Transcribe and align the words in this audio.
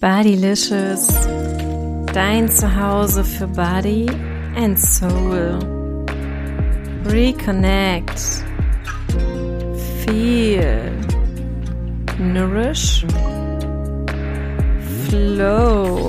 Bodylicious, 0.00 1.08
dein 2.14 2.48
Zuhause 2.48 3.22
für 3.22 3.46
Body 3.46 4.06
and 4.56 4.78
Soul. 4.78 5.58
Reconnect, 7.04 8.18
feel, 10.06 10.90
nourish, 12.18 13.04
flow, 15.10 16.08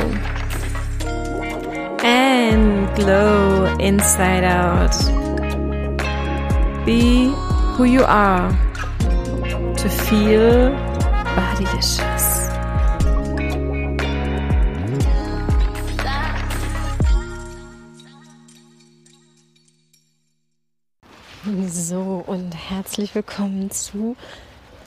and 2.01 2.95
glow 2.95 3.65
inside 3.81 4.45
out. 4.45 4.95
Be 6.85 7.33
who 7.75 7.83
you 7.83 8.05
are 8.05 8.49
to 9.75 9.89
feel 9.89 10.71
bodylicious. 11.35 12.10
Herzlich 22.91 23.15
willkommen 23.15 23.71
zu 23.71 24.17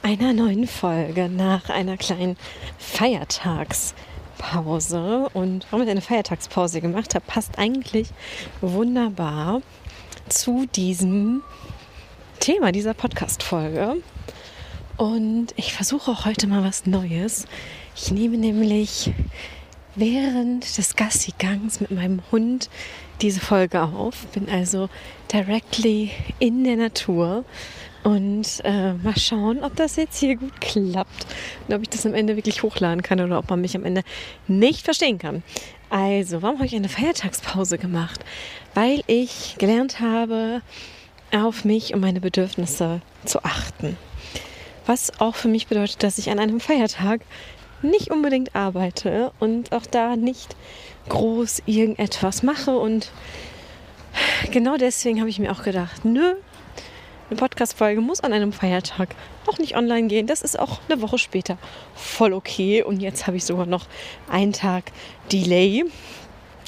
einer 0.03 0.31
neuen 0.31 0.67
Folge 0.67 1.27
nach 1.27 1.71
einer 1.71 1.97
kleinen 1.97 2.37
Feiertagspause. 2.77 5.27
Und 5.33 5.65
warum 5.71 5.83
ich 5.83 5.89
eine 5.89 6.01
Feiertagspause 6.01 6.81
gemacht 6.81 7.15
habe, 7.15 7.25
passt 7.25 7.57
eigentlich 7.57 8.09
wunderbar 8.61 9.63
zu 10.29 10.67
diesem 10.67 11.41
Thema 12.39 12.71
dieser 12.71 12.93
Podcast-Folge. 12.93 13.95
Und 14.97 15.47
ich 15.55 15.73
versuche 15.73 16.25
heute 16.25 16.45
mal 16.45 16.63
was 16.63 16.85
Neues. 16.85 17.47
Ich 17.95 18.11
nehme 18.11 18.37
nämlich 18.37 19.11
während 19.95 20.77
des 20.77 20.95
Gassi-Gangs 20.95 21.79
mit 21.79 21.89
meinem 21.89 22.21
Hund 22.31 22.69
diese 23.21 23.39
Folge 23.39 23.81
auf. 23.81 24.27
Bin 24.27 24.47
also 24.47 24.89
directly 25.33 26.11
in 26.37 26.63
der 26.63 26.75
Natur 26.75 27.45
und 28.05 28.61
äh, 28.63 28.93
mal 28.93 29.17
schauen, 29.17 29.63
ob 29.63 29.75
das 29.75 29.95
jetzt 29.95 30.19
hier 30.19 30.35
gut 30.35 30.61
klappt 30.61 31.25
und 31.67 31.73
ob 31.73 31.81
ich 31.81 31.89
das 31.89 32.05
am 32.05 32.13
Ende 32.13 32.35
wirklich 32.35 32.61
hochladen 32.61 33.01
kann 33.01 33.19
oder 33.19 33.39
ob 33.39 33.49
man 33.49 33.61
mich 33.61 33.75
am 33.75 33.83
Ende 33.83 34.03
nicht 34.47 34.85
verstehen 34.85 35.17
kann. 35.17 35.41
Also, 35.89 36.43
warum 36.43 36.57
habe 36.57 36.67
ich 36.67 36.75
eine 36.75 36.87
Feiertagspause 36.87 37.79
gemacht? 37.79 38.23
Weil 38.75 39.01
ich 39.07 39.55
gelernt 39.57 40.01
habe, 40.01 40.61
auf 41.33 41.65
mich 41.65 41.95
und 41.95 41.99
meine 42.01 42.21
Bedürfnisse 42.21 43.01
zu 43.25 43.43
achten. 43.43 43.97
Was 44.85 45.19
auch 45.19 45.33
für 45.33 45.47
mich 45.47 45.65
bedeutet, 45.65 46.03
dass 46.03 46.19
ich 46.19 46.29
an 46.29 46.37
einem 46.37 46.59
Feiertag 46.59 47.21
nicht 47.81 48.11
unbedingt 48.11 48.55
arbeite 48.55 49.31
und 49.39 49.71
auch 49.71 49.87
da 49.87 50.15
nicht 50.15 50.55
groß 51.09 51.63
irgendetwas 51.65 52.43
mache. 52.43 52.77
Und 52.77 53.11
genau 54.51 54.77
deswegen 54.77 55.19
habe 55.21 55.29
ich 55.29 55.39
mir 55.39 55.51
auch 55.51 55.63
gedacht, 55.63 56.05
nö, 56.05 56.35
eine 57.29 57.39
Podcast-Folge 57.39 58.01
muss 58.01 58.19
an 58.19 58.33
einem 58.33 58.53
Feiertag 58.53 59.15
auch 59.47 59.57
nicht 59.57 59.75
online 59.75 60.07
gehen. 60.07 60.27
Das 60.27 60.41
ist 60.41 60.59
auch 60.59 60.79
eine 60.87 61.01
Woche 61.01 61.17
später 61.17 61.57
voll 61.95 62.33
okay. 62.33 62.83
Und 62.83 63.01
jetzt 63.01 63.25
habe 63.27 63.37
ich 63.37 63.45
sogar 63.45 63.65
noch 63.65 63.87
einen 64.29 64.53
Tag 64.53 64.91
Delay. 65.31 65.85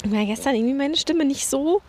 Weil 0.04 0.26
gestern 0.26 0.54
irgendwie 0.54 0.74
meine 0.74 0.96
Stimme 0.96 1.24
nicht 1.24 1.46
so, 1.46 1.80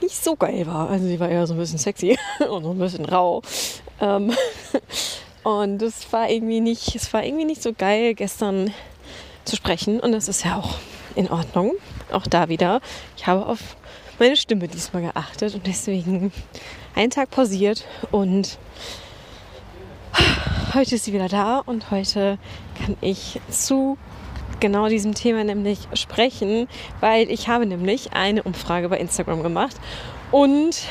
nicht 0.00 0.22
so 0.22 0.36
geil 0.36 0.66
war. 0.66 0.90
Also 0.90 1.06
sie 1.06 1.18
war 1.20 1.28
eher 1.28 1.46
so 1.46 1.54
ein 1.54 1.58
bisschen 1.58 1.78
sexy 1.78 2.18
und 2.50 2.64
so 2.64 2.70
ein 2.70 2.78
bisschen 2.78 3.04
rau. 3.04 3.42
Ähm 4.00 4.32
und 5.42 5.82
es 5.82 6.12
war 6.12 6.28
irgendwie 6.28 6.60
nicht, 6.60 6.94
es 6.94 7.12
war 7.12 7.24
irgendwie 7.24 7.44
nicht 7.44 7.62
so 7.62 7.72
geil, 7.72 8.14
gestern 8.14 8.72
zu 9.44 9.56
sprechen. 9.56 10.00
Und 10.00 10.12
das 10.12 10.28
ist 10.28 10.44
ja 10.44 10.56
auch 10.56 10.74
in 11.14 11.30
Ordnung. 11.30 11.72
Auch 12.12 12.26
da 12.26 12.48
wieder. 12.48 12.80
Ich 13.16 13.26
habe 13.26 13.46
auf 13.46 13.76
meine 14.18 14.36
Stimme 14.36 14.66
diesmal 14.66 15.02
geachtet 15.02 15.54
und 15.54 15.66
deswegen 15.66 16.32
einen 16.94 17.10
Tag 17.10 17.30
pausiert 17.30 17.84
und 18.10 18.58
heute 20.74 20.96
ist 20.96 21.04
sie 21.04 21.12
wieder 21.12 21.28
da 21.28 21.58
und 21.58 21.90
heute 21.90 22.38
kann 22.76 22.96
ich 23.00 23.40
zu 23.48 23.96
genau 24.58 24.88
diesem 24.88 25.14
Thema 25.14 25.44
nämlich 25.44 25.78
sprechen, 25.94 26.68
weil 27.00 27.30
ich 27.30 27.48
habe 27.48 27.64
nämlich 27.64 28.12
eine 28.12 28.42
Umfrage 28.42 28.88
bei 28.88 28.98
Instagram 28.98 29.42
gemacht 29.42 29.76
und 30.32 30.82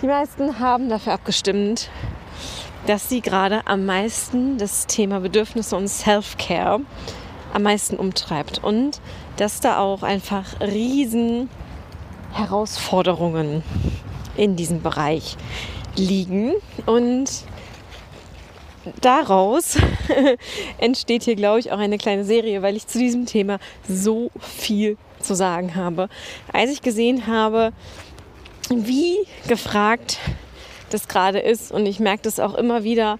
die 0.00 0.06
meisten 0.06 0.58
haben 0.58 0.88
dafür 0.88 1.12
abgestimmt, 1.12 1.90
dass 2.86 3.10
sie 3.10 3.20
gerade 3.20 3.66
am 3.66 3.84
meisten 3.84 4.56
das 4.56 4.86
Thema 4.86 5.20
Bedürfnisse 5.20 5.76
und 5.76 5.88
Self-Care 5.88 6.80
am 7.52 7.62
meisten 7.62 7.96
umtreibt 7.96 8.62
und 8.64 9.00
dass 9.36 9.60
da 9.60 9.80
auch 9.80 10.02
einfach 10.02 10.60
riesen 10.60 11.50
Herausforderungen 12.36 13.62
in 14.36 14.56
diesem 14.56 14.82
Bereich 14.82 15.36
liegen 15.96 16.52
und 16.84 17.30
daraus 19.00 19.78
entsteht 20.78 21.24
hier, 21.24 21.36
glaube 21.36 21.60
ich, 21.60 21.72
auch 21.72 21.78
eine 21.78 21.98
kleine 21.98 22.24
Serie, 22.24 22.62
weil 22.62 22.76
ich 22.76 22.86
zu 22.86 22.98
diesem 22.98 23.26
Thema 23.26 23.58
so 23.88 24.30
viel 24.40 24.96
zu 25.20 25.34
sagen 25.34 25.74
habe. 25.74 26.08
Als 26.52 26.70
ich 26.70 26.82
gesehen 26.82 27.26
habe, 27.26 27.72
wie 28.68 29.16
gefragt 29.48 30.18
das 30.90 31.08
gerade 31.08 31.38
ist. 31.38 31.72
Und 31.72 31.86
ich 31.86 32.00
merke 32.00 32.22
das 32.22 32.40
auch 32.40 32.54
immer 32.54 32.84
wieder 32.84 33.18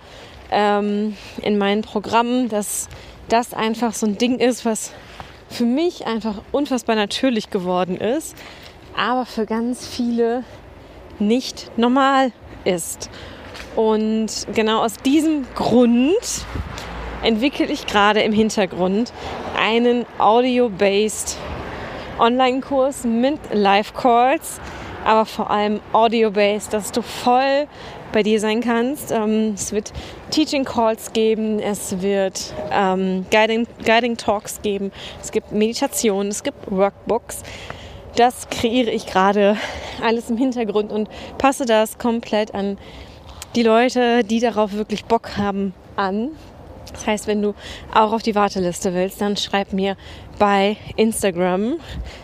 ähm, 0.51 1.17
in 1.43 1.59
meinen 1.59 1.83
Programmen, 1.83 2.49
dass 2.49 2.89
das 3.29 3.55
einfach 3.55 3.95
so 3.95 4.07
ein 4.07 4.19
Ding 4.19 4.39
ist, 4.39 4.65
was 4.65 4.93
für 5.49 5.65
mich 5.65 6.07
einfach 6.07 6.37
unfassbar 6.53 6.97
natürlich 6.97 7.51
geworden 7.51 7.97
ist, 7.97 8.37
aber 8.97 9.27
für 9.27 9.47
ganz 9.47 9.87
viele 9.87 10.45
nicht 11.19 11.71
normal 11.77 12.33
ist. 12.65 13.11
Und 13.75 14.29
genau 14.55 14.83
aus 14.83 14.95
diesem 14.95 15.47
Grund 15.55 16.45
entwickle 17.23 17.67
ich 17.67 17.87
gerade 17.87 18.21
im 18.23 18.33
Hintergrund 18.33 19.13
einen 19.59 20.07
audio-based 20.19 21.37
Online-Kurs 22.19 23.05
mit 23.05 23.39
Live-Calls, 23.53 24.61
aber 25.05 25.27
vor 25.27 25.51
allem 25.51 25.81
audio-based, 25.93 26.73
dass 26.73 26.93
du 26.93 27.03
voll 27.03 27.67
bei 28.13 28.23
dir 28.23 28.41
sein 28.41 28.63
kannst. 28.63 29.13
Ähm, 29.13 29.53
es 29.55 29.73
wird 29.73 29.93
Teaching 30.31 30.65
Calls 30.65 31.13
geben, 31.13 31.59
es 31.59 32.01
wird 32.01 32.55
ähm, 32.71 33.27
Guiding, 33.31 33.67
Guiding 33.85 34.17
Talks 34.17 34.63
geben, 34.63 34.93
es 35.23 35.33
gibt 35.33 35.53
Meditationen, 35.53 36.29
es 36.31 36.43
gibt 36.43 36.71
Workbooks. 36.71 37.43
Das 38.17 38.49
kreiere 38.49 38.91
ich 38.91 39.07
gerade 39.07 39.59
alles 40.03 40.31
im 40.31 40.39
Hintergrund 40.39 40.91
und 40.91 41.09
passe 41.37 41.67
das 41.67 41.99
komplett 41.99 42.55
an 42.55 42.79
die 43.55 43.63
Leute, 43.63 44.25
die 44.25 44.41
darauf 44.41 44.73
wirklich 44.73 45.05
Bock 45.05 45.37
haben, 45.37 45.75
an. 45.97 46.31
Das 46.93 47.07
heißt, 47.07 47.27
wenn 47.27 47.43
du 47.43 47.55
auch 47.95 48.13
auf 48.13 48.23
die 48.23 48.35
Warteliste 48.35 48.95
willst, 48.95 49.21
dann 49.21 49.37
schreib 49.37 49.75
mir 49.75 49.97
bei 50.39 50.79
Instagram 50.97 51.75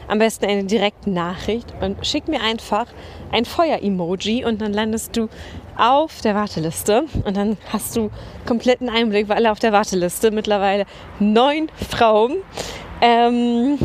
am 0.08 0.18
besten 0.18 0.46
eine 0.46 0.64
direkte 0.64 1.10
Nachricht 1.10 1.74
und 1.82 2.06
schick 2.06 2.26
mir 2.26 2.40
einfach 2.40 2.86
ein 3.30 3.44
Feuer-Emoji 3.44 4.46
und 4.46 4.62
dann 4.62 4.72
landest 4.72 5.16
du 5.16 5.28
auf 5.76 6.22
der 6.22 6.34
Warteliste 6.34 7.04
und 7.24 7.36
dann 7.36 7.58
hast 7.70 7.96
du 7.96 8.10
kompletten 8.46 8.88
Einblick, 8.88 9.28
weil 9.28 9.36
alle 9.36 9.52
auf 9.52 9.58
der 9.58 9.72
Warteliste 9.72 10.30
mittlerweile 10.30 10.86
neun 11.18 11.70
Frauen. 11.90 12.36
Ähm, 13.02 13.78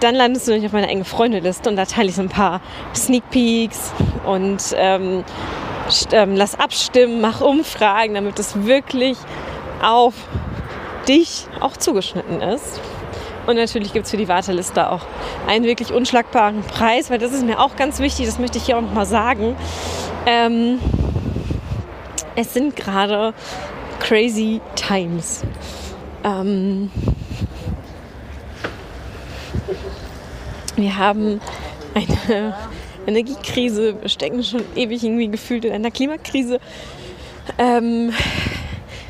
dann 0.00 0.14
landest 0.14 0.46
du 0.46 0.52
nämlich 0.52 0.66
auf 0.66 0.72
meiner 0.72 0.88
engen 0.88 1.04
Freundeliste 1.04 1.70
und 1.70 1.76
da 1.76 1.84
teile 1.84 2.08
ich 2.08 2.16
so 2.16 2.22
ein 2.22 2.28
paar 2.28 2.60
Sneak 2.94 3.28
Peeks 3.30 3.92
und 4.24 4.74
ähm, 4.76 5.24
ähm, 6.12 6.36
lass 6.36 6.58
abstimmen, 6.58 7.20
mach 7.20 7.40
Umfragen, 7.40 8.14
damit 8.14 8.38
es 8.38 8.64
wirklich 8.64 9.16
auf 9.82 10.14
dich 11.08 11.46
auch 11.60 11.76
zugeschnitten 11.76 12.40
ist. 12.40 12.80
Und 13.46 13.56
natürlich 13.56 13.92
gibt 13.92 14.06
es 14.06 14.10
für 14.10 14.16
die 14.16 14.28
Warteliste 14.28 14.90
auch 14.90 15.02
einen 15.46 15.66
wirklich 15.66 15.92
unschlagbaren 15.92 16.62
Preis, 16.62 17.10
weil 17.10 17.18
das 17.18 17.32
ist 17.32 17.44
mir 17.44 17.60
auch 17.60 17.76
ganz 17.76 18.00
wichtig, 18.00 18.26
das 18.26 18.38
möchte 18.38 18.56
ich 18.56 18.64
hier 18.64 18.78
auch 18.78 18.82
nochmal 18.82 19.06
sagen. 19.06 19.54
Ähm, 20.26 20.78
es 22.36 22.54
sind 22.54 22.74
gerade 22.74 23.34
crazy 24.00 24.60
times. 24.74 25.42
Ähm, 26.24 26.90
wir 30.76 30.96
haben 30.96 31.40
eine 31.94 32.54
Energiekrise, 33.06 34.00
wir 34.00 34.08
stecken 34.08 34.42
schon 34.42 34.62
ewig 34.74 35.02
irgendwie 35.04 35.28
gefühlt 35.28 35.64
in 35.64 35.72
einer 35.72 35.90
Klimakrise. 35.90 36.58
Ähm, 37.58 38.12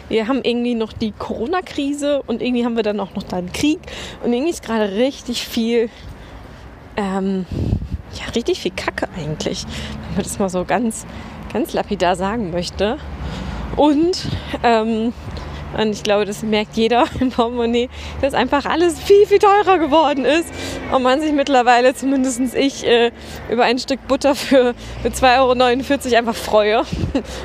wir 0.09 0.29
haben 0.29 0.41
irgendwie 0.43 0.75
noch 0.75 0.93
die 0.93 1.13
Corona-Krise 1.13 2.23
und 2.27 2.43
irgendwie 2.43 2.65
haben 2.65 2.77
wir 2.77 2.83
dann 2.83 3.01
auch 3.01 3.15
noch 3.15 3.23
den 3.23 3.53
Krieg 3.53 3.81
und 4.23 4.33
irgendwie 4.33 4.51
ist 4.51 4.63
gerade 4.63 4.93
richtig 4.97 5.47
viel, 5.47 5.89
ähm, 6.97 7.47
ja, 8.13 8.31
richtig 8.35 8.61
viel 8.61 8.73
Kacke 8.73 9.09
eigentlich, 9.17 9.65
wenn 9.65 10.15
man 10.15 10.23
das 10.23 10.39
mal 10.39 10.49
so 10.49 10.65
ganz, 10.65 11.07
ganz 11.53 11.73
lapidar 11.73 12.17
sagen 12.17 12.51
möchte. 12.51 12.99
Und 13.77 14.29
ähm, 14.63 15.13
Und 15.77 15.93
ich 15.93 16.03
glaube, 16.03 16.25
das 16.25 16.43
merkt 16.43 16.77
jeder 16.77 17.05
im 17.21 17.31
Portemonnaie, 17.31 17.89
dass 18.21 18.35
einfach 18.35 18.65
alles 18.65 18.99
viel, 18.99 19.27
viel 19.27 19.39
teurer 19.39 19.79
geworden 19.79 20.25
ist. 20.25 20.49
Und 20.93 21.03
man 21.03 21.21
sich 21.21 21.33
mittlerweile, 21.33 21.95
zumindest 21.95 22.55
ich, 22.55 22.87
äh, 22.87 23.11
über 23.51 23.65
ein 23.65 23.79
Stück 23.79 24.07
Butter 24.09 24.35
für, 24.35 24.75
für 25.03 25.09
2,49 25.09 26.07
Euro 26.07 26.17
einfach 26.19 26.35
freue 26.35 26.79
und 26.81 26.87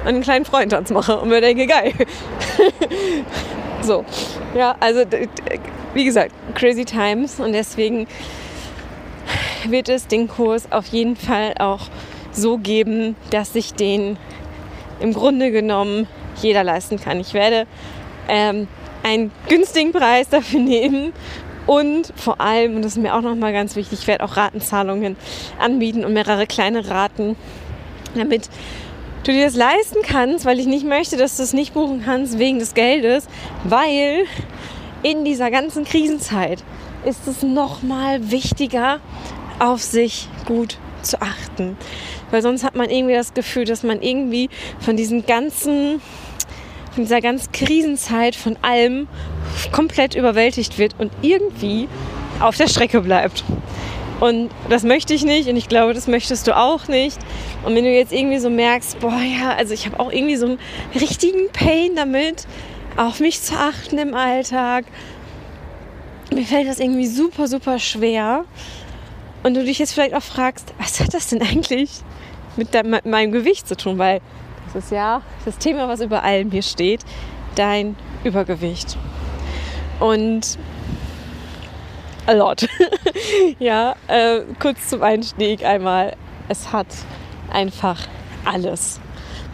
einen 0.05 0.21
kleinen 0.21 0.45
Freundtanz 0.45 0.89
mache 0.91 1.19
und 1.19 1.29
mir 1.29 1.41
denke, 1.41 1.67
geil. 1.67 1.93
so, 3.81 4.05
ja, 4.55 4.75
also 4.79 5.03
wie 5.93 6.05
gesagt, 6.05 6.33
crazy 6.55 6.85
times 6.85 7.39
und 7.39 7.53
deswegen 7.53 8.07
wird 9.67 9.89
es 9.89 10.07
den 10.07 10.27
Kurs 10.27 10.71
auf 10.71 10.87
jeden 10.87 11.15
Fall 11.15 11.53
auch 11.59 11.81
so 12.31 12.57
geben, 12.57 13.15
dass 13.31 13.53
sich 13.53 13.73
den 13.73 14.17
im 14.99 15.13
Grunde 15.13 15.51
genommen 15.51 16.07
jeder 16.41 16.63
leisten 16.63 16.99
kann. 16.99 17.19
Ich 17.19 17.33
werde 17.33 17.67
ähm, 18.29 18.67
einen 19.03 19.31
günstigen 19.47 19.91
Preis 19.91 20.29
dafür 20.29 20.59
nehmen 20.59 21.13
und 21.65 22.13
vor 22.15 22.41
allem, 22.41 22.77
und 22.77 22.81
das 22.83 22.93
ist 22.93 23.01
mir 23.01 23.15
auch 23.15 23.21
nochmal 23.21 23.53
ganz 23.53 23.75
wichtig, 23.75 23.99
ich 24.01 24.07
werde 24.07 24.23
auch 24.23 24.37
Ratenzahlungen 24.37 25.15
anbieten 25.59 26.03
und 26.03 26.13
mehrere 26.13 26.47
kleine 26.47 26.89
Raten, 26.89 27.35
damit 28.15 28.49
du 29.23 29.31
dir 29.31 29.45
das 29.45 29.55
leisten 29.55 29.99
kannst, 30.01 30.45
weil 30.45 30.59
ich 30.59 30.65
nicht 30.65 30.85
möchte, 30.85 31.17
dass 31.17 31.37
du 31.37 31.43
es 31.43 31.53
nicht 31.53 31.73
buchen 31.73 32.01
kannst 32.03 32.39
wegen 32.39 32.59
des 32.59 32.73
Geldes, 32.73 33.27
weil 33.63 34.25
in 35.03 35.25
dieser 35.25 35.51
ganzen 35.51 35.85
Krisenzeit 35.85 36.63
ist 37.05 37.27
es 37.27 37.43
nochmal 37.43 38.31
wichtiger, 38.31 38.99
auf 39.59 39.81
sich 39.81 40.27
gut 40.45 40.77
zu 41.01 41.21
achten. 41.21 41.77
Weil 42.31 42.41
sonst 42.41 42.63
hat 42.63 42.75
man 42.75 42.89
irgendwie 42.89 43.13
das 43.13 43.33
Gefühl, 43.33 43.65
dass 43.65 43.83
man 43.83 44.01
irgendwie 44.01 44.49
von 44.79 44.95
diesen 44.95 45.25
ganzen, 45.25 46.01
von 46.91 47.03
dieser 47.03 47.21
ganzen 47.21 47.51
Krisenzeit, 47.51 48.35
von 48.35 48.57
allem 48.61 49.07
komplett 49.71 50.15
überwältigt 50.15 50.77
wird 50.77 50.95
und 50.97 51.11
irgendwie 51.21 51.87
auf 52.39 52.57
der 52.57 52.67
Strecke 52.67 53.01
bleibt. 53.01 53.43
Und 54.19 54.49
das 54.69 54.83
möchte 54.83 55.13
ich 55.13 55.23
nicht 55.23 55.47
und 55.47 55.55
ich 55.55 55.69
glaube, 55.69 55.93
das 55.93 56.07
möchtest 56.07 56.47
du 56.47 56.57
auch 56.57 56.87
nicht. 56.87 57.17
Und 57.63 57.75
wenn 57.75 57.85
du 57.85 57.91
jetzt 57.91 58.11
irgendwie 58.11 58.39
so 58.39 58.49
merkst, 58.49 58.99
boah 58.99 59.21
ja, 59.21 59.55
also 59.55 59.73
ich 59.73 59.85
habe 59.85 59.99
auch 59.99 60.11
irgendwie 60.11 60.35
so 60.35 60.45
einen 60.45 60.59
richtigen 60.93 61.49
Pain 61.53 61.95
damit, 61.95 62.45
auf 62.97 63.21
mich 63.21 63.41
zu 63.41 63.55
achten 63.55 63.97
im 63.97 64.13
Alltag. 64.13 64.85
Mir 66.33 66.43
fällt 66.43 66.67
das 66.67 66.79
irgendwie 66.79 67.07
super, 67.07 67.47
super 67.47 67.79
schwer. 67.79 68.43
Und 69.41 69.53
du 69.53 69.63
dich 69.63 69.79
jetzt 69.79 69.93
vielleicht 69.93 70.13
auch 70.13 70.23
fragst, 70.23 70.73
was 70.79 70.99
hat 70.99 71.13
das 71.13 71.27
denn 71.27 71.41
eigentlich 71.41 71.89
mit, 72.57 72.73
dein, 72.73 72.89
mit 72.89 73.05
meinem 73.05 73.31
Gewicht 73.31 73.67
zu 73.69 73.77
tun? 73.77 73.97
Weil 73.97 74.19
das 74.73 74.85
ist 74.85 74.91
ja 74.91 75.21
das 75.45 75.57
Thema, 75.57 75.87
was 75.87 76.01
über 76.01 76.23
allem 76.23 76.51
hier 76.51 76.61
steht, 76.61 77.01
dein 77.55 77.95
Übergewicht. 78.23 78.97
Und 79.99 80.57
a 82.25 82.33
lot. 82.33 82.67
ja, 83.59 83.95
äh, 84.07 84.41
kurz 84.59 84.89
zum 84.89 85.01
Einstieg 85.01 85.65
einmal. 85.65 86.15
Es 86.47 86.71
hat 86.71 86.87
einfach 87.51 87.99
alles 88.45 88.99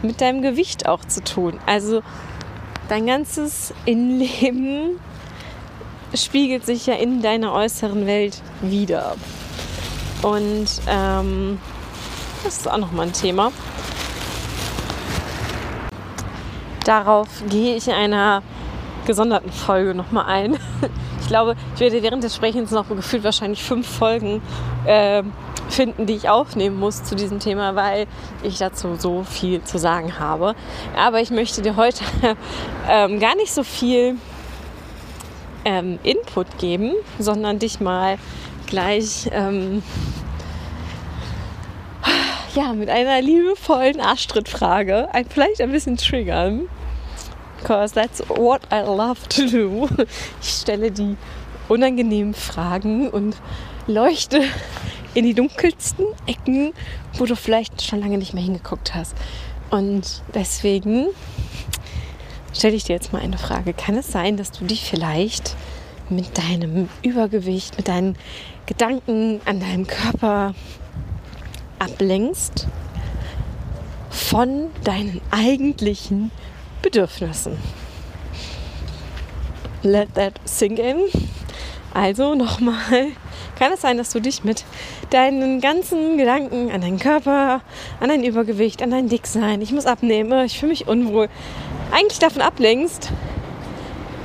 mit 0.02 0.22
deinem 0.22 0.42
Gewicht 0.42 0.88
auch 0.88 1.04
zu 1.06 1.24
tun. 1.24 1.60
Also 1.66 2.04
dein 2.90 3.06
ganzes 3.06 3.74
Innenleben 3.86 5.00
spiegelt 6.14 6.66
sich 6.66 6.86
ja 6.86 6.96
in 6.96 7.22
deiner 7.22 7.54
äußeren 7.54 8.06
Welt 8.06 8.42
wieder. 8.62 9.16
Und 10.22 10.68
ähm, 10.88 11.60
das 12.44 12.58
ist 12.58 12.70
auch 12.70 12.78
nochmal 12.78 13.08
ein 13.08 13.14
Thema. 13.14 13.52
Darauf 16.86 17.28
gehe 17.50 17.76
ich 17.76 17.88
in 17.88 17.94
einer 17.94 18.42
gesonderten 19.06 19.52
Folge 19.52 19.94
nochmal 19.94 20.26
ein. 20.26 20.58
Ich 21.22 21.30
glaube, 21.30 21.56
ich 21.74 21.80
werde 21.80 22.04
während 22.04 22.24
des 22.24 22.36
Sprechens 22.36 22.70
noch 22.70 22.88
gefühlt 22.88 23.24
wahrscheinlich 23.24 23.64
fünf 23.64 23.88
Folgen 23.88 24.44
äh, 24.86 25.24
finden, 25.70 26.06
die 26.06 26.14
ich 26.14 26.30
aufnehmen 26.30 26.78
muss 26.78 27.04
zu 27.04 27.16
diesem 27.16 27.40
Thema, 27.40 27.76
weil 27.76 28.06
ich 28.44 28.60
dazu 28.60 28.96
so 28.96 29.24
viel 29.24 29.64
zu 29.64 29.80
sagen 29.80 30.20
habe. 30.20 30.54
Aber 30.96 31.22
ich 31.22 31.32
möchte 31.32 31.64
dir 31.64 31.78
heute 31.78 32.04
ähm, 32.88 33.20
gar 33.20 33.36
nicht 33.36 33.52
so 33.52 33.64
viel 33.64 34.18
ähm, 35.66 35.98
Input 36.04 36.60
geben, 36.60 36.94
sondern 37.18 37.58
dich 37.58 37.80
mal 37.80 38.20
gleich 38.68 39.28
ähm, 39.32 39.82
ja, 42.54 42.74
mit 42.74 42.90
einer 42.90 43.22
liebevollen 43.22 44.00
Arschtrittfrage 44.00 45.10
ein, 45.12 45.26
vielleicht 45.28 45.60
ein 45.62 45.72
bisschen 45.72 45.98
triggern. 45.98 46.70
Because 47.66 47.96
that's 47.96 48.22
what 48.30 48.62
I 48.72 48.82
love 48.82 49.28
to 49.30 49.48
do. 49.48 49.90
Ich 50.40 50.50
stelle 50.50 50.92
die 50.92 51.18
unangenehmen 51.68 52.36
Fragen 52.36 53.10
und 53.10 53.36
leuchte 53.88 54.44
in 55.16 55.26
die 55.26 55.34
dunkelsten 55.34 56.06
Ecken, 56.28 56.74
wo 57.18 57.26
du 57.26 57.36
vielleicht 57.36 57.82
schon 57.82 58.02
lange 58.02 58.20
nicht 58.20 58.36
mehr 58.36 58.44
hingeguckt 58.44 58.94
hast. 58.94 59.16
Und 59.72 60.22
deswegen 60.36 61.08
stelle 62.54 62.76
ich 62.76 62.84
dir 62.84 62.94
jetzt 62.94 63.14
mal 63.14 63.24
eine 63.24 63.40
Frage. 63.40 63.74
Kann 63.74 63.98
es 63.98 64.12
sein, 64.12 64.38
dass 64.38 64.52
du 64.52 64.66
dich 64.66 64.88
vielleicht 64.88 65.56
mit 66.08 66.38
deinem 66.38 66.88
Übergewicht, 67.02 67.78
mit 67.78 67.88
deinen 67.88 68.16
Gedanken 68.68 69.42
an 69.46 69.60
deinem 69.60 69.88
Körper 69.88 70.54
ablenkst 71.80 72.68
von 74.12 74.68
deinen 74.84 75.20
eigentlichen 75.32 76.30
Bedürfnissen. 76.86 77.58
Let 79.82 80.14
that 80.14 80.34
sink 80.46 80.78
in. 80.78 81.00
Also 81.92 82.36
nochmal, 82.36 83.08
kann 83.58 83.74
es 83.74 83.82
sein, 83.82 83.98
dass 83.98 84.12
du 84.12 84.20
dich 84.20 84.44
mit 84.44 84.66
deinen 85.10 85.62
ganzen 85.62 86.16
Gedanken 86.20 86.70
an 86.70 86.82
deinen 86.82 87.00
Körper, 87.00 87.62
an 88.00 88.10
dein 88.10 88.24
Übergewicht, 88.24 88.84
an 88.84 88.92
dein 88.92 89.10
Dicksein, 89.10 89.64
ich 89.64 89.72
muss 89.72 89.88
abnehmen, 89.88 90.46
ich 90.46 90.60
fühle 90.60 90.74
mich 90.74 90.88
unwohl, 90.88 91.28
eigentlich 91.92 92.20
davon 92.20 92.44
ablenkst, 92.44 93.10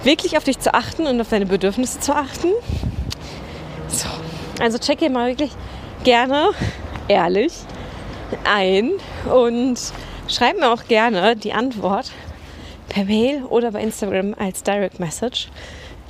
wirklich 0.02 0.36
auf 0.36 0.44
dich 0.44 0.58
zu 0.58 0.74
achten 0.74 1.06
und 1.06 1.18
auf 1.18 1.30
deine 1.30 1.46
Bedürfnisse 1.46 2.00
zu 2.00 2.14
achten? 2.14 2.48
So, 3.88 4.08
also 4.60 4.76
check 4.76 4.98
hier 4.98 5.10
mal 5.10 5.28
wirklich 5.28 5.52
gerne 6.04 6.50
ehrlich 7.08 7.54
ein 8.44 8.90
und 9.32 9.78
schreib 10.28 10.58
mir 10.58 10.70
auch 10.70 10.84
gerne 10.88 11.36
die 11.36 11.54
Antwort 11.54 12.12
per 12.90 13.04
Mail 13.04 13.44
oder 13.44 13.70
bei 13.70 13.80
Instagram 13.80 14.34
als 14.38 14.62
Direct 14.62 15.00
Message. 15.00 15.48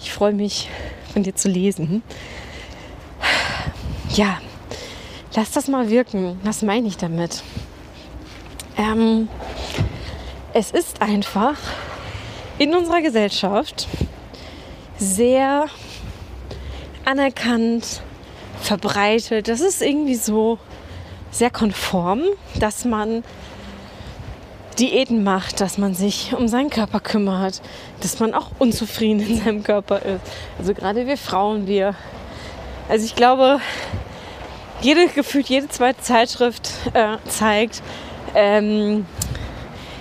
Ich 0.03 0.13
freue 0.13 0.33
mich, 0.33 0.69
von 1.13 1.23
dir 1.23 1.37
zu 1.37 1.49
lesen. 1.49 2.03
Ja, 4.15 4.41
lass 5.37 5.53
das 5.53 5.69
mal 5.69 5.89
wirken. 5.91 6.41
Was 6.43 6.63
meine 6.63 6.89
ich 6.89 6.97
damit? 6.97 7.45
Ähm, 8.77 9.29
es 10.53 10.73
ist 10.73 11.01
einfach 11.03 11.57
in 12.59 12.75
unserer 12.75 13.03
Gesellschaft 13.03 13.87
sehr 14.97 15.67
anerkannt, 17.05 18.03
verbreitet. 18.61 19.49
Das 19.49 19.61
ist 19.61 19.83
irgendwie 19.83 20.17
so 20.17 20.59
sehr 21.31 21.51
konform, 21.51 22.23
dass 22.59 22.85
man 22.85 23.23
Diäten 24.81 25.23
macht, 25.23 25.61
dass 25.61 25.77
man 25.77 25.95
sich 25.95 26.33
um 26.35 26.49
seinen 26.49 26.71
Körper 26.71 27.01
kümmert, 27.01 27.61
dass 28.01 28.19
man 28.19 28.33
auch 28.33 28.51
unzufrieden 28.59 29.21
in 29.21 29.37
seinem 29.45 29.63
Körper 29.63 29.99
ist. 29.99 30.23
Also 30.59 30.73
gerade 30.73 31.07
wir 31.07 31.19
Frauen, 31.19 31.67
wir. 31.67 31.95
Also 32.89 33.05
ich 33.05 33.15
glaube, 33.15 33.61
jede 34.81 35.09
gefühlt 35.09 35.49
jede 35.51 35.69
zweite 35.69 36.01
Zeitschrift 36.01 36.71
äh, 36.95 37.19
zeigt 37.29 37.83
ähm, 38.35 39.05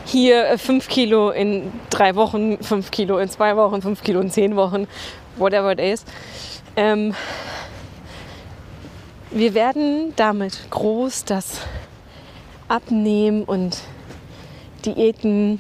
hier 0.06 0.58
5 0.58 0.88
Kilo 0.88 1.30
in 1.32 1.72
drei 1.90 2.16
Wochen, 2.16 2.64
5 2.64 2.90
Kilo 2.90 3.18
in 3.20 3.30
zwei 3.30 3.58
Wochen, 3.58 3.82
5 3.82 4.02
Kilo 4.02 4.22
in 4.22 4.32
zehn 4.32 4.56
Wochen, 4.56 4.88
whatever 5.36 5.74
it 5.74 5.80
is. 5.80 6.06
Ähm, 6.78 7.14
wir 9.32 9.54
werden 9.54 10.14
damit 10.16 10.58
groß, 10.70 11.26
dass 11.26 11.62
Abnehmen 12.70 13.44
und 13.44 13.78
Diäten 14.80 15.60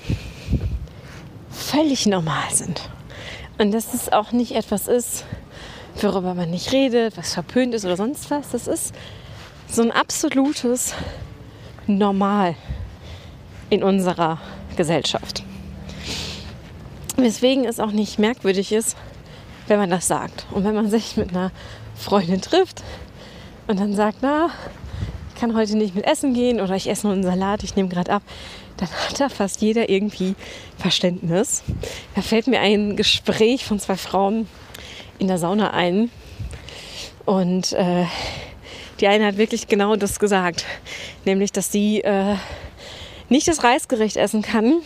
völlig 1.49 2.05
normal 2.05 2.49
sind. 2.51 2.89
Und 3.57 3.71
dass 3.71 3.93
es 3.93 4.11
auch 4.11 4.31
nicht 4.31 4.53
etwas 4.55 4.87
ist, 4.87 5.25
worüber 6.01 6.33
man 6.33 6.49
nicht 6.49 6.71
redet, 6.71 7.17
was 7.17 7.33
verpönt 7.33 7.73
ist 7.73 7.85
oder 7.85 7.97
sonst 7.97 8.31
was. 8.31 8.51
Das 8.51 8.67
ist 8.67 8.93
so 9.67 9.81
ein 9.81 9.91
absolutes 9.91 10.93
Normal 11.87 12.55
in 13.69 13.83
unserer 13.83 14.39
Gesellschaft. 14.75 15.43
Weswegen 17.17 17.65
es 17.65 17.79
auch 17.79 17.91
nicht 17.91 18.19
merkwürdig 18.19 18.71
ist, 18.71 18.95
wenn 19.67 19.79
man 19.79 19.89
das 19.89 20.07
sagt. 20.07 20.45
Und 20.51 20.63
wenn 20.63 20.75
man 20.75 20.89
sich 20.89 21.17
mit 21.17 21.29
einer 21.29 21.51
Freundin 21.95 22.41
trifft 22.41 22.83
und 23.67 23.79
dann 23.79 23.95
sagt, 23.95 24.19
na, 24.21 24.49
kann 25.39 25.55
heute 25.55 25.77
nicht 25.77 25.95
mit 25.95 26.05
essen 26.05 26.33
gehen 26.33 26.59
oder 26.59 26.75
ich 26.75 26.89
esse 26.89 27.07
nur 27.07 27.13
einen 27.13 27.23
Salat, 27.23 27.63
ich 27.63 27.75
nehme 27.75 27.89
gerade 27.89 28.11
ab, 28.11 28.23
dann 28.77 28.89
hat 28.89 29.19
da 29.19 29.29
fast 29.29 29.61
jeder 29.61 29.89
irgendwie 29.89 30.35
Verständnis. 30.77 31.63
Da 32.15 32.21
fällt 32.21 32.47
mir 32.47 32.59
ein 32.59 32.95
Gespräch 32.95 33.65
von 33.65 33.79
zwei 33.79 33.95
Frauen 33.95 34.47
in 35.17 35.27
der 35.27 35.37
Sauna 35.37 35.71
ein. 35.71 36.09
Und 37.25 37.73
äh, 37.73 38.05
die 38.99 39.07
eine 39.07 39.25
hat 39.27 39.37
wirklich 39.37 39.67
genau 39.67 39.95
das 39.95 40.19
gesagt, 40.19 40.65
nämlich, 41.25 41.51
dass 41.51 41.71
sie 41.71 42.01
äh, 42.01 42.35
nicht 43.29 43.47
das 43.47 43.63
Reisgericht 43.63 44.17
essen 44.17 44.41
kann. 44.41 44.81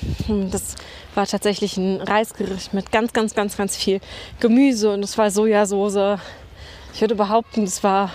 Das 0.51 0.75
war 1.15 1.25
tatsächlich 1.25 1.77
ein 1.77 2.01
Reisgericht 2.01 2.73
mit 2.73 2.91
ganz, 2.91 3.13
ganz, 3.13 3.33
ganz, 3.33 3.57
ganz 3.57 3.75
viel 3.75 4.01
Gemüse 4.39 4.93
und 4.93 5.03
es 5.03 5.17
war 5.17 5.31
Sojasauce. 5.31 6.19
Ich 6.93 7.01
würde 7.01 7.15
behaupten, 7.15 7.63
es 7.63 7.83
war 7.83 8.11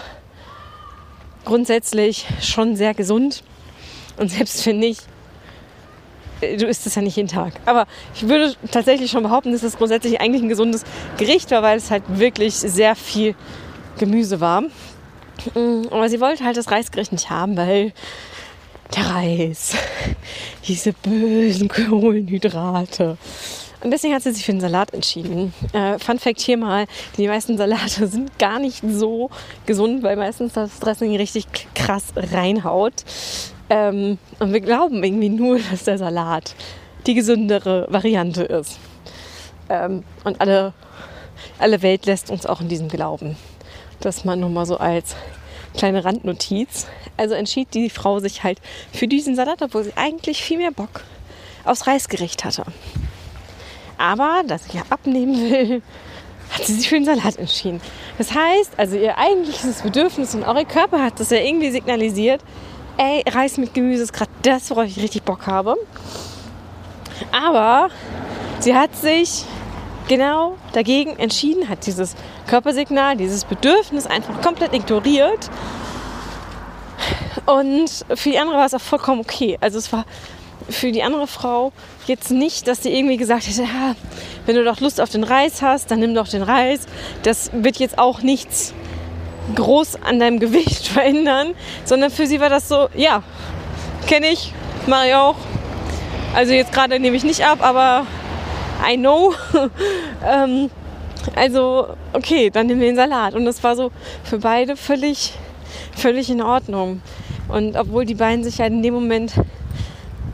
grundsätzlich 1.49 2.26
schon 2.43 2.76
sehr 2.76 2.95
gesund. 2.95 3.43
Und 4.19 4.31
selbst 4.31 4.62
finde 4.62 4.87
ich, 4.87 4.99
du 6.40 6.67
isst 6.67 6.87
es 6.87 6.95
ja 6.95 7.02
nicht 7.02 7.17
jeden 7.17 7.28
Tag. 7.28 7.55
Aber 7.64 7.87
ich 8.14 8.28
würde 8.28 8.55
tatsächlich 8.71 9.11
schon 9.11 9.23
behaupten, 9.23 9.52
dass 9.52 9.62
es 9.62 9.76
grundsätzlich 9.76 10.21
eigentlich 10.21 10.43
ein 10.43 10.49
gesundes 10.49 10.85
Gericht 11.17 11.50
war, 11.50 11.62
weil 11.62 11.78
es 11.78 11.90
halt 11.90 12.05
wirklich 12.07 12.55
sehr 12.55 12.95
viel 12.95 13.35
Gemüse 13.99 14.40
war. 14.40 14.61
Mm, 14.61 15.87
aber 15.90 16.09
sie 16.09 16.21
wollte 16.21 16.45
halt 16.45 16.57
das 16.57 16.71
Reisgericht 16.71 17.12
nicht 17.12 17.31
haben, 17.31 17.57
weil 17.57 17.93
der 18.95 19.07
Reis, 19.07 19.75
diese 20.69 20.93
bösen 20.93 21.69
Kohlenhydrate. 21.69 23.17
Und 23.81 23.93
deswegen 23.93 24.15
hat 24.15 24.23
sie 24.23 24.33
sich 24.33 24.45
für 24.45 24.53
den 24.53 24.61
Salat 24.61 24.93
entschieden. 24.93 25.55
Äh, 25.73 25.99
Fun 25.99 26.19
Fact 26.19 26.41
hier 26.41 26.57
mal, 26.57 26.87
die 27.17 27.29
meisten 27.29 27.57
Salate 27.57 28.07
sind 28.09 28.39
gar 28.39 28.59
nicht 28.59 28.83
so 28.87 29.31
gesund, 29.67 30.03
weil 30.03 30.17
meistens 30.17 30.55
das 30.55 30.81
Dressing 30.81 31.17
richtig 31.17 31.47
krass 31.75 32.07
reinhaut. 32.17 33.05
Ähm, 33.71 34.19
und 34.41 34.53
wir 34.53 34.61
glauben 34.61 35.05
irgendwie 35.05 35.29
nur, 35.29 35.61
dass 35.71 35.85
der 35.85 35.99
Salat 35.99 36.55
die 37.07 37.15
gesündere 37.15 37.87
Variante 37.89 38.43
ist. 38.43 38.79
Ähm, 39.69 40.03
und 40.25 40.41
alle, 40.41 40.73
alle 41.59 41.83
Welt 41.83 42.07
lässt 42.07 42.31
uns 42.31 42.47
auch 42.47 42.61
in 42.61 42.69
diesem 42.69 42.89
glauben. 42.89 43.37
Das 44.01 44.25
mal 44.25 44.37
nur 44.37 44.51
mal 44.51 44.67
so 44.67 44.79
als 44.79 45.15
kleine 45.77 46.05
Randnotiz. 46.05 46.87
Also 47.17 47.35
entschied 47.35 47.75
die 47.75 47.91
Frau 47.91 48.19
sich 48.19 48.43
halt 48.43 48.61
für 48.93 49.07
diesen 49.07 49.37
Salat, 49.37 49.63
obwohl 49.63 49.85
sie 49.85 49.97
eigentlich 49.97 50.43
viel 50.43 50.59
mehr 50.59 50.73
Bock 50.73 51.03
aufs 51.65 51.87
Reisgericht 51.87 52.45
hatte. 52.45 52.65
Aber, 53.99 54.43
dass 54.47 54.64
sie 54.64 54.78
ja 54.78 54.85
abnehmen 54.88 55.50
will, 55.50 55.83
hat 56.52 56.64
sie 56.64 56.75
sich 56.75 56.88
für 56.88 56.95
den 56.95 57.05
Salat 57.05 57.37
entschieden. 57.37 57.81
Das 58.17 58.35
heißt, 58.35 58.73
also 58.78 58.97
ihr 58.97 59.19
eigentliches 59.19 59.83
Bedürfnis 59.83 60.35
und 60.35 60.45
auch 60.45 60.57
ihr 60.57 60.64
Körper 60.64 61.02
hat 61.02 61.21
das 61.21 61.31
ja 61.31 61.38
irgendwie 61.38 61.71
signalisiert, 61.71 62.43
ey, 62.97 63.23
Reis 63.28 63.59
mit 63.59 63.75
Gemüse 63.75 64.05
ist 64.05 64.12
gerade 64.12 64.31
das, 64.43 64.71
worauf 64.71 64.87
ich 64.87 64.99
richtig 65.02 65.23
Bock 65.23 65.47
habe. 65.47 65.76
Aber 67.33 67.90
sie 68.61 68.75
hat 68.75 68.97
sich 68.97 69.45
genau 70.09 70.57
dagegen 70.73 71.19
entschieden, 71.19 71.69
hat 71.69 71.87
dieses 71.87 72.17
Körpersignal, 72.47 73.17
dieses 73.17 73.45
Bedürfnis 73.45 74.07
einfach 74.07 74.40
komplett 74.40 74.75
ignoriert. 74.75 75.50
Und 77.47 78.05
für 78.14 78.31
die 78.31 78.38
andere 78.38 78.59
war 78.59 78.67
es 78.67 78.75
auch 78.75 78.81
vollkommen 78.81 79.21
okay. 79.21 79.59
Also 79.61 79.78
es 79.78 79.93
war 79.93 80.05
für 80.69 80.93
die 80.93 81.03
andere 81.03 81.27
Frau 81.27 81.73
jetzt 82.07 82.31
nicht, 82.31 82.69
dass 82.69 82.83
sie 82.83 82.97
irgendwie 82.97 83.17
gesagt 83.17 83.47
hätte, 83.47 83.63
ja, 83.63 83.95
wenn 84.47 84.57
du 84.57 84.65
doch 84.65 84.81
Lust 84.81 85.01
auf 85.01 85.11
den 85.11 85.25
Reis 85.25 85.63
hast, 85.63 85.91
dann 85.91 86.01
nimm 86.01 86.15
doch 86.15 86.29
den 86.29 86.43
Reis. 86.43 86.87
Das 87.23 87.51
wird 87.53 87.79
jetzt 87.79 87.99
auch 87.99 88.23
nichts 88.23 88.75
groß 89.55 90.03
an 90.03 90.19
deinem 90.19 90.39
Gewicht 90.41 90.89
verändern, 90.89 91.55
sondern 91.85 92.11
für 92.11 92.27
sie 92.27 92.41
war 92.41 92.49
das 92.49 92.69
so, 92.69 92.89
ja, 92.95 93.23
kenne 94.07 94.29
ich, 94.29 94.53
mache 94.87 95.09
ich 95.09 95.15
auch. 95.15 95.37
Also 96.35 96.53
jetzt 96.53 96.73
gerade 96.73 97.01
nehme 97.01 97.17
ich 97.17 97.25
nicht 97.25 97.45
ab, 97.45 97.59
aber 97.63 98.07
I 98.89 98.97
know. 98.97 99.35
ähm, 100.27 100.71
also, 101.35 101.89
okay, 102.13 102.51
dann 102.51 102.67
nehmen 102.67 102.81
wir 102.81 102.89
den 102.89 102.97
Salat. 102.97 103.35
Und 103.35 103.45
das 103.45 103.63
war 103.65 103.77
so 103.77 103.91
für 104.25 104.39
beide 104.39 104.77
völlig, 104.77 105.33
völlig 105.97 106.31
in 106.31 106.43
Ordnung. 106.43 107.03
Und 107.49 107.77
obwohl 107.77 108.05
die 108.05 108.15
beiden 108.15 108.45
sich 108.45 108.61
halt 108.61 108.73
in 108.73 108.83
dem 108.83 108.95
Moment 108.95 109.33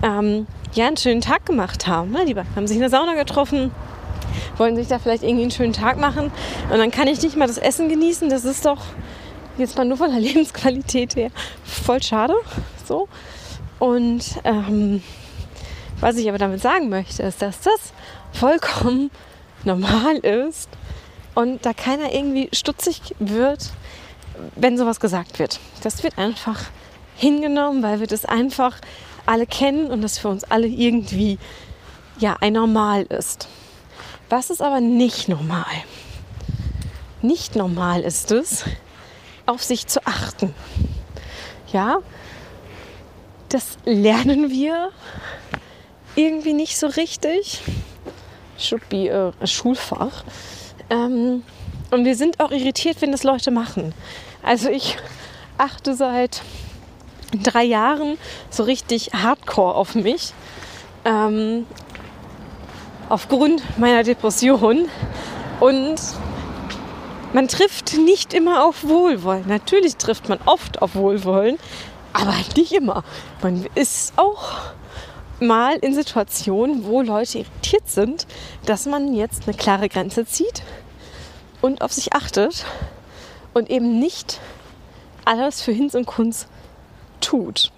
ähm, 0.02 0.46
ja 0.74 0.86
einen 0.86 0.96
schönen 0.96 1.20
Tag 1.20 1.46
gemacht 1.46 1.86
haben. 1.86 2.10
Ne? 2.10 2.24
Die 2.26 2.34
haben 2.34 2.66
sich 2.66 2.76
in 2.76 2.80
der 2.80 2.90
Sauna 2.90 3.14
getroffen, 3.14 3.70
wollen 4.56 4.76
sich 4.76 4.88
da 4.88 4.98
vielleicht 4.98 5.22
irgendwie 5.22 5.42
einen 5.42 5.50
schönen 5.50 5.72
Tag 5.72 5.98
machen. 5.98 6.32
Und 6.70 6.78
dann 6.78 6.90
kann 6.90 7.08
ich 7.08 7.22
nicht 7.22 7.36
mal 7.36 7.46
das 7.46 7.58
Essen 7.58 7.88
genießen. 7.88 8.28
Das 8.28 8.44
ist 8.44 8.66
doch 8.66 8.80
jetzt 9.58 9.76
mal 9.76 9.84
nur 9.84 9.96
von 9.96 10.10
der 10.10 10.20
Lebensqualität 10.20 11.16
her 11.16 11.30
voll 11.64 12.02
schade. 12.02 12.34
So. 12.86 13.08
Und 13.78 14.24
ähm, 14.44 15.02
was 16.00 16.16
ich 16.16 16.28
aber 16.28 16.38
damit 16.38 16.60
sagen 16.60 16.88
möchte, 16.88 17.22
ist, 17.22 17.42
dass 17.42 17.60
das 17.60 17.92
vollkommen 18.32 19.10
normal 19.64 20.16
ist 20.18 20.68
und 21.34 21.64
da 21.64 21.72
keiner 21.72 22.12
irgendwie 22.12 22.48
stutzig 22.52 23.14
wird, 23.18 23.70
wenn 24.56 24.76
sowas 24.76 25.00
gesagt 25.00 25.38
wird. 25.38 25.60
Das 25.82 26.02
wird 26.02 26.18
einfach 26.18 26.60
hingenommen, 27.16 27.82
weil 27.82 28.00
wir 28.00 28.06
das 28.06 28.24
einfach 28.24 28.78
alle 29.26 29.46
kennen 29.46 29.90
und 29.90 30.02
das 30.02 30.18
für 30.18 30.28
uns 30.28 30.44
alle 30.44 30.66
irgendwie 30.66 31.38
ja 32.18 32.36
ein 32.40 32.54
Normal 32.54 33.02
ist. 33.04 33.48
Was 34.28 34.50
ist 34.50 34.62
aber 34.62 34.80
nicht 34.80 35.28
normal? 35.28 35.64
Nicht 37.22 37.56
normal 37.56 38.02
ist 38.02 38.30
es, 38.32 38.64
auf 39.46 39.62
sich 39.62 39.86
zu 39.86 40.06
achten. 40.06 40.54
Ja, 41.72 41.98
das 43.48 43.78
lernen 43.84 44.50
wir 44.50 44.90
irgendwie 46.16 46.52
nicht 46.52 46.78
so 46.78 46.86
richtig. 46.86 47.62
Should 48.58 48.88
be 48.88 49.32
a, 49.40 49.46
Schulfach. 49.46 50.24
Ähm, 50.90 51.42
und 51.90 52.04
wir 52.04 52.16
sind 52.16 52.40
auch 52.40 52.50
irritiert, 52.50 53.00
wenn 53.00 53.12
das 53.12 53.22
Leute 53.22 53.50
machen. 53.50 53.94
Also 54.42 54.68
ich 54.68 54.96
achte 55.58 55.94
seit 55.94 56.42
drei 57.42 57.64
Jahren 57.64 58.18
so 58.50 58.62
richtig 58.62 59.10
hardcore 59.14 59.74
auf 59.74 59.94
mich. 59.94 60.32
Ähm, 61.04 61.66
aufgrund 63.08 63.78
meiner 63.78 64.02
Depression. 64.02 64.88
Und 65.60 66.00
man 67.32 67.48
trifft 67.48 67.96
nicht 67.96 68.34
immer 68.34 68.64
auf 68.64 68.84
Wohlwollen. 68.84 69.44
Natürlich 69.46 69.96
trifft 69.96 70.28
man 70.28 70.38
oft 70.46 70.82
auf 70.82 70.94
Wohlwollen, 70.94 71.58
aber 72.12 72.34
nicht 72.56 72.72
immer. 72.72 73.04
Man 73.42 73.66
ist 73.74 74.14
auch 74.16 74.52
mal 75.40 75.76
in 75.76 75.94
Situationen, 75.94 76.84
wo 76.84 77.02
Leute 77.02 77.38
irritiert 77.38 77.88
sind, 77.88 78.26
dass 78.66 78.86
man 78.86 79.14
jetzt 79.14 79.46
eine 79.46 79.56
klare 79.56 79.88
Grenze 79.88 80.24
zieht 80.26 80.62
und 81.60 81.82
auf 81.82 81.92
sich 81.92 82.12
achtet 82.12 82.64
und 83.52 83.70
eben 83.70 83.98
nicht 83.98 84.40
alles 85.24 85.62
für 85.62 85.72
Hinz 85.72 85.94
und 85.94 86.06
Kunst 86.06 86.48
tut. 87.24 87.72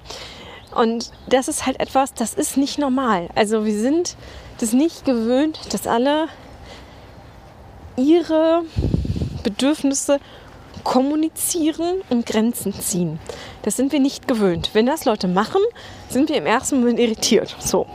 Und 0.75 1.11
das 1.29 1.49
ist 1.49 1.67
halt 1.67 1.81
etwas, 1.81 2.12
das 2.12 2.35
ist 2.35 2.57
nicht 2.57 2.79
normal. 2.79 3.29
Also 3.35 3.65
wir 3.65 3.79
sind 3.79 4.17
das 4.59 4.73
nicht 4.73 5.05
gewöhnt, 5.05 5.59
dass 5.73 5.87
alle 5.87 6.29
ihre 7.97 8.62
Bedürfnisse 9.43 10.19
kommunizieren 10.85 12.03
und 12.11 12.26
Grenzen 12.26 12.75
ziehen. 12.75 13.19
Das 13.62 13.76
sind 13.76 13.91
wir 13.93 14.00
nicht 14.00 14.29
gewöhnt. 14.29 14.71
Wenn 14.73 14.87
das 14.87 15.05
Leute 15.05 15.29
machen, 15.29 15.62
sind 16.09 16.29
wir 16.29 16.37
im 16.37 16.47
ersten 16.47 16.81
Moment 16.81 17.00
irritiert. 17.00 17.57
So, 17.59 17.87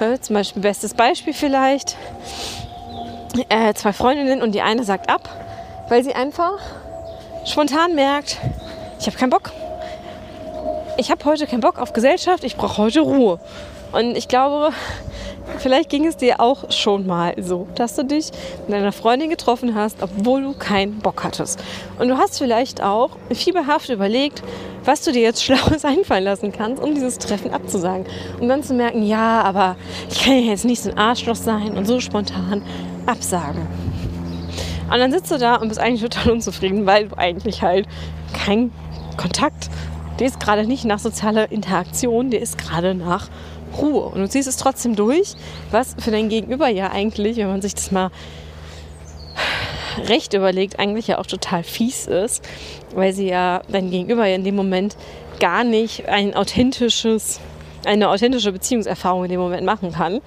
äh, 0.00 0.18
zum 0.20 0.34
Beispiel 0.34 0.62
bestes 0.62 0.94
Beispiel 0.94 1.34
vielleicht 1.34 1.96
äh, 3.48 3.74
zwei 3.74 3.92
Freundinnen 3.92 4.40
und 4.40 4.52
die 4.52 4.62
eine 4.62 4.84
sagt 4.84 5.10
ab, 5.10 5.28
weil 5.88 6.02
sie 6.04 6.14
einfach 6.14 6.58
spontan 7.44 7.94
merkt, 7.94 8.38
ich 9.00 9.06
habe 9.06 9.16
keinen 9.16 9.30
Bock. 9.30 9.52
Ich 10.96 11.10
habe 11.10 11.24
heute 11.24 11.48
keinen 11.48 11.60
Bock 11.60 11.80
auf 11.80 11.92
Gesellschaft, 11.92 12.44
ich 12.44 12.56
brauche 12.56 12.78
heute 12.78 13.00
Ruhe. 13.00 13.40
Und 13.90 14.16
ich 14.16 14.28
glaube, 14.28 14.70
vielleicht 15.58 15.90
ging 15.90 16.06
es 16.06 16.16
dir 16.16 16.38
auch 16.38 16.70
schon 16.70 17.04
mal 17.04 17.34
so, 17.42 17.66
dass 17.74 17.96
du 17.96 18.04
dich 18.04 18.30
mit 18.68 18.76
deiner 18.76 18.92
Freundin 18.92 19.28
getroffen 19.28 19.74
hast, 19.74 20.02
obwohl 20.02 20.42
du 20.42 20.52
keinen 20.52 21.00
Bock 21.00 21.24
hattest. 21.24 21.60
Und 21.98 22.08
du 22.08 22.16
hast 22.16 22.38
vielleicht 22.38 22.80
auch 22.80 23.10
fieberhaft 23.32 23.88
überlegt, 23.88 24.44
was 24.84 25.02
du 25.02 25.10
dir 25.10 25.22
jetzt 25.22 25.42
Schlaues 25.44 25.84
einfallen 25.84 26.24
lassen 26.24 26.52
kannst, 26.52 26.80
um 26.80 26.94
dieses 26.94 27.18
Treffen 27.18 27.52
abzusagen. 27.52 28.06
Und 28.40 28.48
dann 28.48 28.62
zu 28.62 28.74
merken, 28.74 29.04
ja, 29.04 29.42
aber 29.42 29.74
ich 30.08 30.22
kann 30.22 30.34
ja 30.34 30.50
jetzt 30.50 30.64
nicht 30.64 30.80
so 30.80 30.90
ein 30.90 30.98
Arschloch 30.98 31.36
sein 31.36 31.76
und 31.76 31.86
so 31.86 31.98
spontan 31.98 32.62
absagen. 33.06 33.66
Und 34.92 34.98
dann 34.98 35.10
sitzt 35.10 35.32
du 35.32 35.38
da 35.38 35.56
und 35.56 35.68
bist 35.68 35.80
eigentlich 35.80 36.02
total 36.02 36.30
unzufrieden, 36.30 36.86
weil 36.86 37.08
du 37.08 37.18
eigentlich 37.18 37.62
halt 37.62 37.88
keinen 38.32 38.72
Kontakt, 39.16 39.70
der 40.18 40.26
ist 40.26 40.40
gerade 40.40 40.64
nicht 40.66 40.84
nach 40.84 40.98
sozialer 40.98 41.50
Interaktion, 41.50 42.30
der 42.30 42.40
ist 42.40 42.58
gerade 42.58 42.94
nach 42.94 43.28
Ruhe. 43.76 44.04
Und 44.04 44.20
du 44.20 44.28
ziehst 44.28 44.48
es 44.48 44.56
trotzdem 44.56 44.96
durch, 44.96 45.34
was 45.70 45.96
für 45.98 46.10
dein 46.10 46.28
Gegenüber 46.28 46.68
ja 46.68 46.90
eigentlich, 46.90 47.36
wenn 47.36 47.48
man 47.48 47.62
sich 47.62 47.74
das 47.74 47.90
mal 47.90 48.10
recht 50.08 50.34
überlegt, 50.34 50.78
eigentlich 50.78 51.08
ja 51.08 51.18
auch 51.18 51.26
total 51.26 51.62
fies 51.62 52.06
ist, 52.06 52.46
weil 52.94 53.12
sie 53.12 53.28
ja 53.28 53.62
dein 53.68 53.90
Gegenüber 53.90 54.26
ja 54.26 54.36
in 54.36 54.44
dem 54.44 54.56
Moment 54.56 54.96
gar 55.40 55.64
nicht 55.64 56.08
ein 56.08 56.34
authentisches, 56.34 57.40
eine 57.84 58.08
authentische 58.08 58.52
Beziehungserfahrung 58.52 59.24
in 59.24 59.30
dem 59.30 59.40
Moment 59.40 59.64
machen 59.64 59.92
kann, 59.92 60.20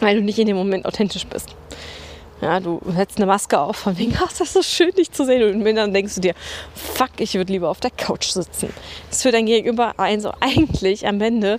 weil 0.00 0.16
du 0.16 0.22
nicht 0.22 0.38
in 0.38 0.46
dem 0.46 0.56
Moment 0.56 0.86
authentisch 0.86 1.26
bist. 1.26 1.54
Ja, 2.40 2.60
du 2.60 2.80
setzt 2.94 3.16
eine 3.16 3.26
Maske 3.26 3.58
auf, 3.58 3.76
von 3.76 3.96
wegen, 3.96 4.14
ach, 4.22 4.28
das 4.28 4.40
ist 4.42 4.52
so 4.52 4.62
schön, 4.62 4.92
dich 4.92 5.10
zu 5.10 5.24
sehen. 5.24 5.42
Und 5.42 5.74
dann 5.74 5.94
denkst 5.94 6.16
du 6.16 6.20
dir, 6.20 6.34
fuck, 6.74 7.12
ich 7.18 7.34
würde 7.34 7.52
lieber 7.52 7.70
auf 7.70 7.80
der 7.80 7.90
Couch 7.90 8.26
sitzen. 8.26 8.72
Das 9.08 9.18
ist 9.18 9.22
für 9.22 9.32
dein 9.32 9.46
Gegenüber 9.46 9.94
ein 9.98 10.20
so 10.20 10.32
eigentlich 10.40 11.06
am 11.06 11.20
Ende 11.20 11.58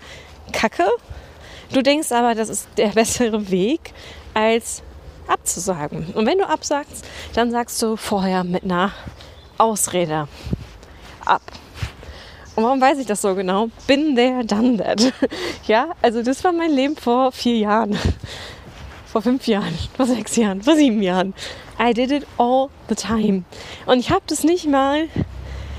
Kacke. 0.52 0.88
Du 1.74 1.82
denkst 1.82 2.12
aber, 2.12 2.36
das 2.36 2.50
ist 2.50 2.68
der 2.78 2.90
bessere 2.90 3.50
Weg, 3.50 3.94
als 4.34 4.84
abzusagen. 5.28 6.14
Und 6.14 6.26
wenn 6.26 6.38
du 6.38 6.48
absagst, 6.48 7.06
dann 7.34 7.52
sagst 7.52 7.82
du 7.82 7.96
vorher 7.96 8.44
mit 8.44 8.64
einer 8.64 8.92
Ausrede 9.58 10.28
ab. 11.26 11.42
Und 12.56 12.64
warum 12.64 12.82
weiß 12.82 12.98
ich 13.00 13.06
das 13.06 13.22
so 13.22 13.36
genau? 13.36 13.70
Bin 13.86 14.16
there, 14.16 14.44
done 14.46 14.78
that. 14.78 15.14
Ja, 15.68 15.90
also 16.02 16.24
das 16.24 16.44
war 16.44 16.54
mein 16.54 16.72
Leben 16.72 16.96
vor 16.96 17.32
vier 17.32 17.58
Jahren, 17.58 17.98
vor 19.18 19.24
fünf 19.24 19.48
Jahren, 19.48 19.74
vor 19.98 20.06
sechs 20.06 20.36
Jahren, 20.36 20.62
vor 20.62 20.76
sieben 20.76 21.02
Jahren. 21.02 21.34
I 21.80 21.92
did 21.92 22.12
it 22.12 22.28
all 22.38 22.70
the 22.88 22.94
time. 22.94 23.46
Und 23.88 23.98
ich 23.98 24.12
habe 24.12 24.22
das 24.28 24.44
nicht 24.44 24.68
mal, 24.68 25.08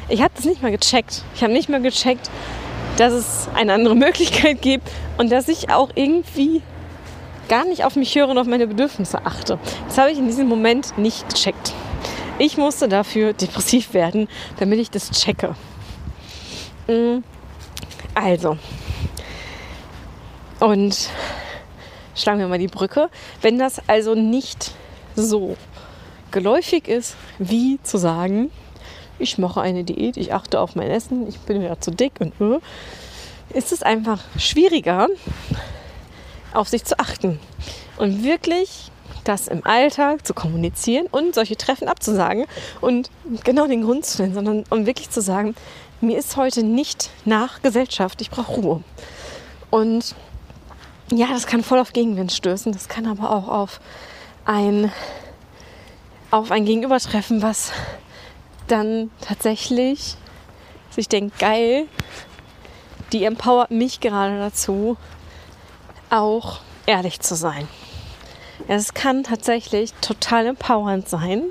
ich 0.09 0.23
habe 0.23 0.33
das 0.35 0.45
nicht 0.45 0.61
mal 0.61 0.73
gecheckt. 0.73 1.23
Ich 1.37 1.45
habe 1.45 1.53
nicht 1.53 1.69
mal 1.69 1.81
gecheckt, 1.81 2.31
dass 2.97 3.13
es 3.13 3.49
eine 3.55 3.75
andere 3.75 3.95
Möglichkeit 4.07 4.61
gibt 4.61 4.91
und 5.19 5.31
dass 5.31 5.47
ich 5.47 5.71
auch 5.71 5.91
irgendwie 5.95 6.63
gar 7.49 7.65
nicht 7.65 7.85
auf 7.85 7.95
mich 7.95 8.13
höre 8.17 8.29
und 8.29 8.39
auf 8.39 8.49
meine 8.49 8.67
Bedürfnisse 8.67 9.25
achte. 9.25 9.61
Das 9.87 9.99
habe 9.99 10.11
ich 10.11 10.19
in 10.19 10.27
diesem 10.27 10.49
Moment 10.49 10.99
nicht 10.99 11.29
gecheckt. 11.29 11.75
Ich 12.41 12.57
musste 12.57 12.89
dafür 12.89 13.33
depressiv 13.41 13.95
werden, 13.95 14.27
damit 14.59 14.81
ich 14.81 14.91
das 14.91 15.13
checke. 15.13 15.55
Mm, 16.89 17.19
also, 18.15 18.59
und 20.59 21.09
schlagen 22.19 22.41
wir 22.41 22.49
mal 22.49 22.59
die 22.59 22.67
Brücke. 22.67 23.09
Wenn 23.41 23.59
das 23.59 23.81
also 23.89 24.15
nicht 24.15 24.73
so 25.17 25.57
geläufig 26.31 26.89
ist, 26.89 27.17
wie 27.39 27.81
zu 27.83 27.99
sagen, 27.99 28.51
ich 29.19 29.39
mache 29.39 29.61
eine 29.61 29.85
Diät, 29.85 30.17
ich 30.17 30.33
achte 30.33 30.61
auf 30.61 30.77
mein 30.77 30.91
Essen, 30.91 31.29
ich 31.29 31.39
bin 31.41 31.61
wieder 31.61 31.81
zu 31.81 31.91
dick 31.91 32.13
und 32.21 32.41
uh, 32.41 32.61
ist 33.51 33.73
es 33.73 33.83
einfach 33.83 34.23
schwieriger, 34.39 35.09
auf 36.53 36.69
sich 36.69 36.85
zu 36.85 36.99
achten 36.99 37.41
und 37.97 38.23
wirklich 38.23 38.91
das 39.25 39.49
im 39.49 39.67
Alltag 39.67 40.27
zu 40.27 40.33
kommunizieren 40.33 41.07
und 41.11 41.35
solche 41.35 41.57
Treffen 41.57 41.89
abzusagen 41.89 42.47
und 42.81 43.11
genau 43.45 43.67
den 43.67 43.83
Grund 43.83 44.07
zu 44.07 44.23
nennen, 44.23 44.35
sondern 44.35 44.65
um 44.71 44.87
wirklich 44.87 45.11
zu 45.11 45.21
sagen, 45.21 45.55
mir 46.01 46.19
ist 46.19 46.37
heute 46.37 46.63
nicht 46.63 47.11
nach 47.25 47.61
Gesellschaft, 47.61 48.21
ich 48.21 48.31
brauche 48.31 48.53
Ruhe. 48.53 48.83
Und 49.71 50.15
ja, 51.13 51.29
das 51.29 51.47
kann 51.47 51.63
voll 51.63 51.79
auf 51.79 51.93
Gegenwind 51.93 52.33
stößen, 52.33 52.73
das 52.73 52.89
kann 52.89 53.07
aber 53.07 53.31
auch 53.31 53.49
auf 53.49 53.81
ein, 54.45 54.93
auf 56.31 56.51
ein 56.51 56.65
Gegenübertreffen, 56.65 57.43
was 57.43 57.73
dann 58.67 59.11
tatsächlich 59.21 60.17
sich 60.91 61.09
denkt, 61.09 61.39
geil, 61.39 61.87
die 63.13 63.25
empowert 63.25 63.71
mich 63.71 64.01
gerade 64.01 64.39
dazu, 64.39 64.97
auch 66.11 66.61
ehrlich 66.87 67.21
zu 67.21 67.35
sein. 67.35 67.69
Es 68.67 68.93
kann 68.93 69.23
tatsächlich 69.23 69.95
total 70.01 70.47
empowernd 70.47 71.09
sein. 71.09 71.45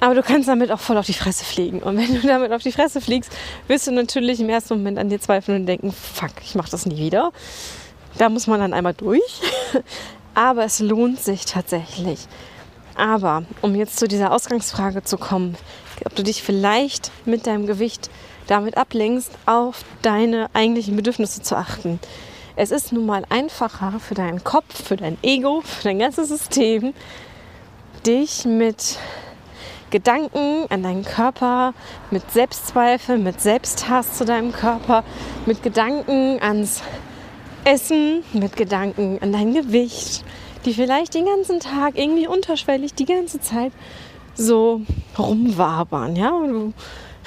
Aber 0.00 0.14
du 0.14 0.22
kannst 0.22 0.48
damit 0.48 0.70
auch 0.70 0.80
voll 0.80 0.98
auf 0.98 1.06
die 1.06 1.14
Fresse 1.14 1.44
fliegen. 1.44 1.82
Und 1.82 1.96
wenn 1.96 2.20
du 2.20 2.26
damit 2.26 2.52
auf 2.52 2.62
die 2.62 2.72
Fresse 2.72 3.00
fliegst, 3.00 3.32
wirst 3.66 3.86
du 3.86 3.92
natürlich 3.92 4.40
im 4.40 4.48
ersten 4.48 4.74
Moment 4.74 4.98
an 4.98 5.08
dir 5.08 5.20
zweifeln 5.20 5.60
und 5.60 5.66
denken, 5.66 5.92
fuck, 5.92 6.32
ich 6.42 6.54
mach 6.54 6.68
das 6.68 6.86
nie 6.86 6.98
wieder. 6.98 7.32
Da 8.18 8.28
muss 8.28 8.46
man 8.46 8.60
dann 8.60 8.74
einmal 8.74 8.94
durch. 8.94 9.22
Aber 10.34 10.64
es 10.64 10.80
lohnt 10.80 11.20
sich 11.20 11.46
tatsächlich. 11.46 12.26
Aber 12.94 13.44
um 13.62 13.74
jetzt 13.74 13.98
zu 13.98 14.06
dieser 14.06 14.32
Ausgangsfrage 14.32 15.02
zu 15.02 15.16
kommen, 15.16 15.56
ob 16.04 16.14
du 16.14 16.22
dich 16.22 16.42
vielleicht 16.42 17.10
mit 17.24 17.46
deinem 17.46 17.66
Gewicht 17.66 18.10
damit 18.46 18.76
ablenkst, 18.76 19.30
auf 19.44 19.84
deine 20.02 20.48
eigentlichen 20.52 20.96
Bedürfnisse 20.96 21.42
zu 21.42 21.56
achten. 21.56 21.98
Es 22.54 22.70
ist 22.70 22.92
nun 22.92 23.06
mal 23.06 23.24
einfacher 23.28 23.98
für 24.00 24.14
deinen 24.14 24.44
Kopf, 24.44 24.82
für 24.82 24.96
dein 24.96 25.18
Ego, 25.22 25.62
für 25.62 25.84
dein 25.84 25.98
ganzes 25.98 26.28
System, 26.28 26.94
dich 28.06 28.44
mit 28.44 28.98
Gedanken 29.96 30.66
an 30.68 30.82
deinen 30.82 31.06
Körper, 31.06 31.72
mit 32.10 32.30
Selbstzweifel, 32.30 33.16
mit 33.16 33.40
Selbsthass 33.40 34.12
zu 34.12 34.26
deinem 34.26 34.52
Körper, 34.52 35.04
mit 35.46 35.62
Gedanken 35.62 36.38
ans 36.42 36.82
Essen, 37.64 38.22
mit 38.34 38.56
Gedanken 38.56 39.18
an 39.22 39.32
dein 39.32 39.54
Gewicht, 39.54 40.22
die 40.66 40.74
vielleicht 40.74 41.14
den 41.14 41.24
ganzen 41.24 41.60
Tag 41.60 41.96
irgendwie 41.96 42.26
unterschwellig 42.26 42.92
die 42.92 43.06
ganze 43.06 43.40
Zeit 43.40 43.72
so 44.34 44.82
rumwabern, 45.18 46.14
ja, 46.14 46.28
und 46.28 46.50
du 46.50 46.72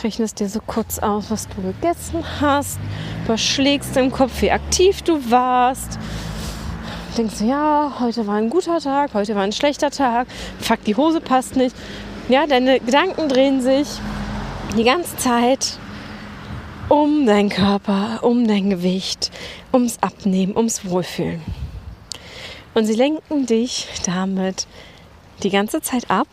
rechnest 0.04 0.40
dir 0.40 0.48
so 0.48 0.60
kurz 0.64 1.00
aus, 1.00 1.32
was 1.32 1.48
du 1.48 1.64
gegessen 1.64 2.24
hast, 2.40 2.78
überschlägst 3.26 3.98
im 3.98 4.12
Kopf, 4.12 4.44
wie 4.44 4.52
aktiv 4.52 5.02
du 5.02 5.32
warst. 5.32 5.98
Denkst 7.18 7.40
du, 7.40 7.46
ja, 7.46 7.96
heute 8.00 8.28
war 8.28 8.36
ein 8.36 8.52
guter 8.52 8.80
Tag, 8.80 9.16
heute 9.16 9.34
war 9.34 9.42
ein 9.42 9.54
schlechter 9.54 9.90
Tag, 9.90 10.28
fuck, 10.60 10.84
die 10.84 10.96
Hose 10.96 11.20
passt 11.20 11.56
nicht. 11.56 11.76
Ja, 12.30 12.46
deine 12.46 12.80
Gedanken 12.80 13.28
drehen 13.28 13.60
sich 13.60 13.88
die 14.78 14.84
ganze 14.84 15.18
Zeit 15.18 15.80
um 16.88 17.26
deinen 17.26 17.50
Körper, 17.50 18.20
um 18.22 18.48
dein 18.48 18.70
Gewicht, 18.70 19.32
ums 19.74 19.98
Abnehmen, 20.02 20.56
ums 20.56 20.86
Wohlfühlen. 20.86 21.42
Und 22.76 22.86
sie 22.86 22.94
lenken 22.94 23.48
dich 23.48 23.88
damit 24.06 24.68
die 25.42 25.50
ganze 25.50 25.82
Zeit 25.82 26.12
ab, 26.12 26.28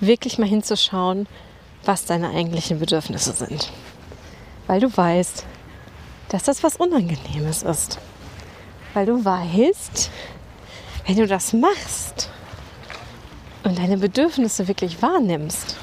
wirklich 0.00 0.38
mal 0.38 0.48
hinzuschauen, 0.48 1.28
was 1.84 2.04
deine 2.04 2.30
eigentlichen 2.30 2.80
Bedürfnisse 2.80 3.32
sind. 3.32 3.70
Weil 4.66 4.80
du 4.80 4.94
weißt, 4.94 5.44
dass 6.30 6.42
das 6.42 6.64
was 6.64 6.74
Unangenehmes 6.74 7.62
ist. 7.62 8.00
Weil 8.92 9.06
du 9.06 9.24
weißt, 9.24 10.10
wenn 11.06 11.16
du 11.16 11.28
das 11.28 11.52
machst 11.52 12.25
und 13.66 13.78
deine 13.78 13.96
Bedürfnisse 13.96 14.68
wirklich 14.68 15.02
wahrnimmst, 15.02 15.76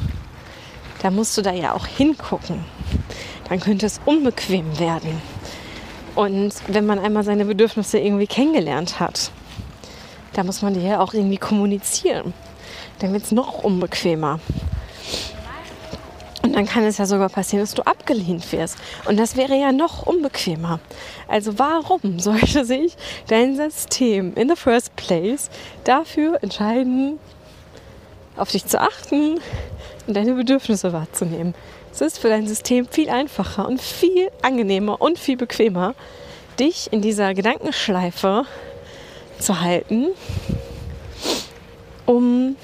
dann 1.02 1.15
musst 1.15 1.38
du 1.38 1.41
da 1.41 1.52
ja 1.52 1.74
auch 1.74 1.86
hingucken. 1.86 2.63
Dann 3.50 3.60
könnte 3.60 3.86
es 3.86 4.00
unbequem 4.06 4.80
werden. 4.80 5.22
Und 6.15 6.54
wenn 6.67 6.86
man 6.86 6.98
einmal 6.98 7.24
seine 7.24 7.43
Bedürfnisse 7.43 8.00
irgendwie 8.00 8.28
kennengelernt 8.28 9.02
hat, 9.02 9.32
da 10.32 10.43
muss 10.46 10.62
man 10.62 10.74
die 10.74 10.80
ja 10.80 11.02
auch 11.02 11.13
irgendwie 11.13 11.38
kommunizieren. 11.38 12.34
Dann 13.00 13.12
wird 13.12 13.24
es 13.24 13.32
noch 13.34 13.63
unbequemer. 13.63 14.39
Und 16.41 16.56
dann 16.56 16.65
kann 16.65 16.84
es 16.84 16.98
ja 16.98 17.06
sogar 17.06 17.30
passieren, 17.30 17.63
dass 17.63 17.74
du 17.74 17.82
abgelehnt 17.82 18.50
wirst. 18.54 18.78
Und 19.06 19.19
das 19.19 19.36
wäre 19.36 19.60
ja 19.60 19.74
noch 19.74 20.06
unbequemer. 20.06 20.80
Also 21.28 21.60
warum 21.60 22.00
sollte 22.19 22.63
sich 22.63 22.96
dein 23.28 23.58
System 23.58 24.34
in 24.36 24.48
the 24.48 24.56
first 24.56 24.96
place 24.96 25.50
dafür 25.84 26.41
entscheiden, 26.41 27.19
auf 28.36 28.52
dich 28.52 28.65
zu 28.65 28.80
achten 28.80 29.39
und 30.08 30.13
deine 30.13 30.34
Bedürfnisse 30.34 30.93
wahrzunehmen? 30.93 31.54
Es 31.91 32.02
ist 32.02 32.17
für 32.17 32.30
dein 32.30 32.48
System 32.48 32.88
viel 32.88 33.10
einfacher 33.10 33.67
und 33.67 33.82
viel 33.82 34.30
angenehmer 34.41 35.02
und 35.02 35.19
viel 35.19 35.38
bequemer, 35.38 35.93
dich 36.60 36.91
in 36.91 37.02
dieser 37.02 37.34
Gedankenschleife 37.34 38.46
zu 39.39 39.62
halten, 39.62 40.08
um 42.06 42.56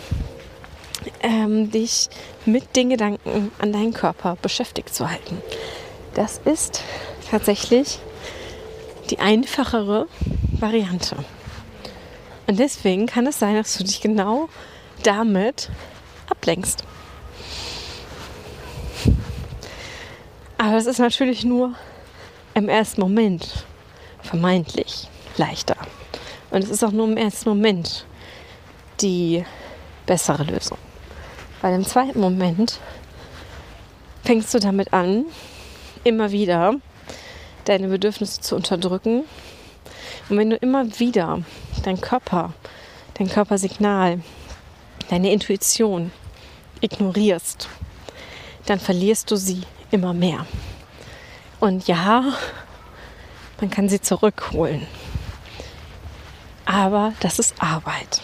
ähm, 1.22 1.72
dich 1.72 2.10
mit 2.46 2.76
den 2.76 2.90
Gedanken 2.90 3.52
an 3.60 3.72
deinen 3.72 3.94
Körper 3.94 4.38
beschäftigt 4.42 4.94
zu 4.94 5.10
halten. 5.10 5.42
Das 6.16 6.42
ist 6.46 6.82
tatsächlich 7.30 8.00
die 9.10 9.20
einfachere 9.20 10.08
Variante. 10.60 11.18
Und 12.48 12.60
deswegen 12.60 13.06
kann 13.06 13.28
es 13.28 13.40
sein, 13.40 13.56
dass 13.56 13.78
du 13.78 13.84
dich 13.84 14.02
genau 14.02 14.50
damit 15.04 15.70
ablenkst. 16.30 16.84
Aber 20.58 20.76
es 20.76 20.86
ist 20.86 21.00
natürlich 21.00 21.46
nur 21.46 21.74
im 22.54 22.68
ersten 22.68 23.00
Moment 23.02 23.66
vermeintlich 24.22 25.08
leichter. 25.38 25.78
Und 26.52 26.64
es 26.64 26.70
ist 26.70 26.84
auch 26.84 26.92
nur 26.92 27.08
im 27.08 27.18
ersten 27.18 27.50
Moment 27.50 28.06
die 29.02 29.46
bessere 30.06 30.44
Lösung. 30.44 30.78
Weil 31.62 31.76
im 31.76 31.86
zweiten 31.86 32.20
Moment 32.20 32.80
fängst 34.26 34.54
du 34.54 34.60
damit 34.60 34.94
an, 34.94 35.26
immer 36.04 36.32
wieder 36.32 36.76
deine 37.66 37.88
Bedürfnisse 37.88 38.42
zu 38.42 38.56
unterdrücken. 38.56 39.24
Und 40.30 40.38
wenn 40.38 40.50
du 40.50 40.58
immer 40.58 41.00
wieder 41.00 41.42
dein 41.84 42.02
Körper, 42.02 42.54
dein 43.16 43.30
Körpersignal, 43.30 44.22
deine 45.10 45.32
Intuition 45.32 46.12
ignorierst, 46.82 47.68
dann 48.66 48.80
verlierst 48.80 49.30
du 49.32 49.36
sie 49.36 49.64
immer 49.92 50.14
mehr. 50.14 50.46
Und 51.60 51.88
ja, 51.88 52.34
man 53.60 53.70
kann 53.70 53.90
sie 53.90 54.00
zurückholen. 54.00 54.88
Aber 56.66 57.14
das 57.20 57.40
ist 57.40 57.56
Arbeit. 57.60 58.22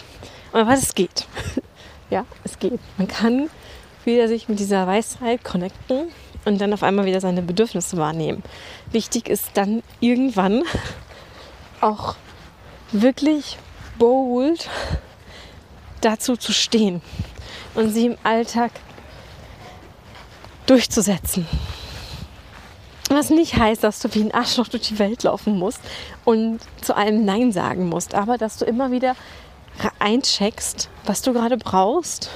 Und 0.52 0.66
was 0.66 0.82
es 0.82 0.94
geht. 0.94 1.26
ja, 2.10 2.24
es 2.44 2.58
geht. 2.58 2.78
Man 2.96 3.08
kann 3.08 3.50
wieder 4.04 4.28
sich 4.28 4.48
mit 4.48 4.60
dieser 4.60 4.86
Weisheit 4.86 5.44
connecten 5.44 6.12
und 6.44 6.60
dann 6.60 6.72
auf 6.72 6.84
einmal 6.84 7.04
wieder 7.06 7.20
seine 7.20 7.42
Bedürfnisse 7.42 7.96
wahrnehmen. 7.96 8.42
Wichtig 8.92 9.28
ist 9.28 9.50
dann 9.54 9.82
irgendwann 10.00 10.62
auch 11.80 12.14
wirklich 12.92 13.58
bold 13.98 14.70
dazu 16.00 16.36
zu 16.36 16.52
stehen 16.52 17.02
und 17.74 17.90
sie 17.90 18.06
im 18.06 18.16
Alltag 18.22 18.72
durchzusetzen. 20.66 21.46
Was 23.08 23.30
nicht 23.30 23.56
heißt, 23.56 23.84
dass 23.84 24.00
du 24.00 24.12
wie 24.14 24.22
ein 24.22 24.34
Arschloch 24.34 24.68
durch 24.68 24.88
die 24.88 24.98
Welt 24.98 25.22
laufen 25.22 25.58
musst 25.58 25.80
und 26.24 26.58
zu 26.82 26.96
allem 26.96 27.24
Nein 27.24 27.52
sagen 27.52 27.88
musst, 27.88 28.14
aber 28.14 28.36
dass 28.36 28.58
du 28.58 28.64
immer 28.64 28.90
wieder 28.90 29.14
eincheckst, 30.00 30.88
was 31.04 31.22
du 31.22 31.32
gerade 31.32 31.56
brauchst 31.56 32.30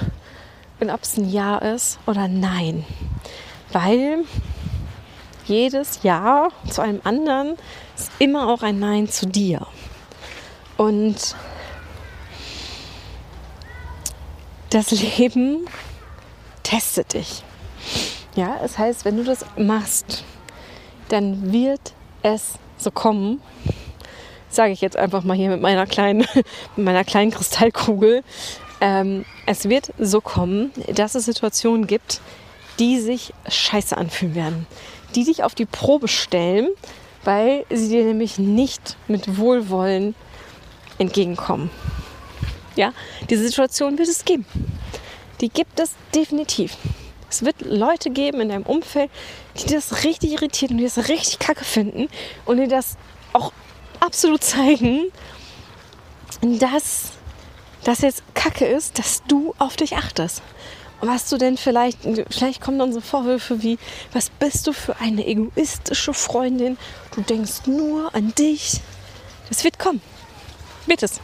und 0.79 0.89
ob 0.89 1.03
es 1.03 1.17
ein 1.17 1.29
Ja 1.29 1.57
ist 1.57 1.99
oder 2.07 2.27
Nein. 2.27 2.85
Weil 3.71 4.23
jedes 5.45 6.03
Ja 6.03 6.47
zu 6.69 6.81
einem 6.81 7.01
anderen 7.03 7.57
ist 7.97 8.11
immer 8.19 8.47
auch 8.47 8.63
ein 8.63 8.79
Nein 8.79 9.09
zu 9.09 9.27
dir. 9.27 9.67
Und 10.77 11.35
das 14.71 14.91
Leben 14.91 15.67
testet 16.63 17.13
dich. 17.13 17.43
Ja, 18.35 18.55
es 18.55 18.73
das 18.73 18.77
heißt, 18.77 19.05
wenn 19.05 19.17
du 19.17 19.23
das 19.23 19.45
machst, 19.57 20.23
dann 21.09 21.51
wird 21.51 21.93
es 22.23 22.53
so 22.77 22.89
kommen, 22.89 23.41
sage 24.49 24.71
ich 24.71 24.81
jetzt 24.81 24.95
einfach 24.95 25.23
mal 25.23 25.35
hier 25.35 25.49
mit 25.49 25.61
meiner 25.61 25.85
kleinen, 25.85 26.25
mit 26.75 26.85
meiner 26.85 27.03
kleinen 27.03 27.31
Kristallkugel. 27.31 28.23
Ähm, 28.79 29.25
es 29.45 29.67
wird 29.67 29.91
so 29.99 30.21
kommen, 30.21 30.71
dass 30.95 31.15
es 31.15 31.25
Situationen 31.25 31.85
gibt, 31.85 32.21
die 32.79 32.99
sich 32.99 33.33
scheiße 33.47 33.95
anfühlen 33.95 34.35
werden, 34.35 34.67
die 35.15 35.25
dich 35.25 35.43
auf 35.43 35.53
die 35.53 35.65
Probe 35.65 36.07
stellen, 36.07 36.69
weil 37.25 37.65
sie 37.69 37.89
dir 37.89 38.05
nämlich 38.05 38.39
nicht 38.39 38.95
mit 39.09 39.37
Wohlwollen 39.37 40.15
entgegenkommen. 40.97 41.69
Ja, 42.75 42.93
diese 43.29 43.43
Situation 43.43 43.97
wird 43.97 44.07
es 44.07 44.23
geben. 44.23 44.45
Die 45.41 45.49
gibt 45.49 45.79
es 45.79 45.91
definitiv. 46.15 46.77
Es 47.29 47.43
wird 47.43 47.61
Leute 47.61 48.09
geben 48.09 48.41
in 48.41 48.49
deinem 48.49 48.63
Umfeld, 48.63 49.09
die 49.55 49.73
das 49.73 50.03
richtig 50.03 50.33
irritiert 50.33 50.71
und 50.71 50.77
die 50.77 50.83
das 50.83 51.09
richtig 51.09 51.39
kacke 51.39 51.63
finden 51.63 52.09
und 52.45 52.57
die 52.57 52.67
das 52.67 52.97
auch 53.33 53.51
absolut 53.99 54.43
zeigen, 54.43 55.11
dass 56.41 57.11
das 57.83 58.01
jetzt 58.01 58.23
kacke 58.33 58.65
ist, 58.65 58.99
dass 58.99 59.23
du 59.27 59.55
auf 59.57 59.75
dich 59.75 59.95
achtest. 59.95 60.41
Was 60.99 61.29
du 61.29 61.37
denn 61.37 61.57
vielleicht, 61.57 61.99
vielleicht 62.29 62.61
kommen 62.61 62.77
dann 62.77 62.93
so 62.93 63.01
Vorwürfe 63.01 63.63
wie, 63.63 63.79
was 64.13 64.29
bist 64.29 64.67
du 64.67 64.73
für 64.73 64.97
eine 64.97 65.25
egoistische 65.25 66.13
Freundin? 66.13 66.77
Du 67.15 67.21
denkst 67.21 67.65
nur 67.65 68.13
an 68.13 68.35
dich. 68.35 68.81
Das 69.49 69.63
wird 69.63 69.79
kommen. 69.79 70.01
Wird 70.85 71.01
es. 71.01 71.19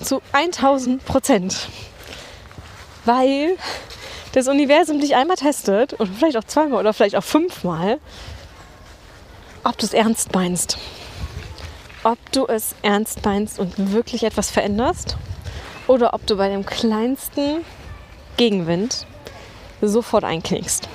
Zu 0.00 0.22
1000 0.32 1.04
Prozent. 1.04 1.68
Weil 3.04 3.56
das 4.32 4.48
Universum 4.48 5.00
dich 5.00 5.16
einmal 5.16 5.36
testet, 5.36 5.98
oder 5.98 6.10
vielleicht 6.10 6.36
auch 6.36 6.44
zweimal 6.44 6.80
oder 6.80 6.92
vielleicht 6.92 7.16
auch 7.16 7.24
fünfmal, 7.24 7.98
ob 9.64 9.76
du 9.78 9.86
es 9.86 9.92
ernst 9.92 10.34
meinst. 10.34 10.78
Ob 12.04 12.18
du 12.32 12.46
es 12.46 12.74
ernst 12.82 13.24
meinst 13.24 13.58
und 13.58 13.92
wirklich 13.92 14.22
etwas 14.22 14.50
veränderst 14.50 15.16
oder 15.88 16.14
ob 16.14 16.26
du 16.26 16.36
bei 16.36 16.48
dem 16.48 16.64
kleinsten 16.64 17.64
Gegenwind 18.36 19.06
sofort 19.80 20.24
einknickst. 20.24 20.88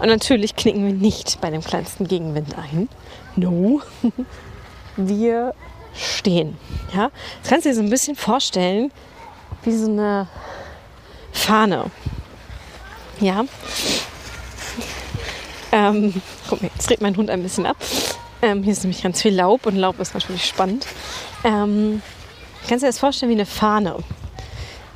Und 0.00 0.08
natürlich 0.08 0.56
knicken 0.56 0.86
wir 0.86 0.94
nicht 0.94 1.40
bei 1.40 1.50
dem 1.50 1.62
kleinsten 1.62 2.06
Gegenwind 2.06 2.56
ein. 2.56 2.88
No. 3.36 3.82
Wir 4.96 5.54
stehen. 5.98 6.56
Ja? 6.94 7.10
Das 7.42 7.50
kannst 7.50 7.66
du 7.66 7.70
dir 7.70 7.76
so 7.76 7.82
ein 7.82 7.90
bisschen 7.90 8.16
vorstellen 8.16 8.92
wie 9.62 9.76
so 9.76 9.86
eine 9.86 10.28
Fahne. 11.32 11.90
Ja. 13.20 13.44
Ähm, 15.72 16.22
guck 16.48 16.62
mal, 16.62 16.70
jetzt 16.74 16.88
dreht 16.88 17.00
mein 17.00 17.16
Hund 17.16 17.30
ein 17.30 17.42
bisschen 17.42 17.66
ab. 17.66 17.76
Ähm, 18.40 18.62
hier 18.62 18.72
ist 18.72 18.84
nämlich 18.84 19.02
ganz 19.02 19.20
viel 19.20 19.34
Laub 19.34 19.66
und 19.66 19.76
Laub 19.76 19.98
ist 19.98 20.14
natürlich 20.14 20.44
spannend. 20.44 20.86
Ähm, 21.44 22.02
kannst 22.68 22.82
du 22.82 22.86
dir 22.86 22.92
das 22.92 22.98
vorstellen 22.98 23.30
wie 23.30 23.36
eine 23.36 23.46
Fahne? 23.46 23.96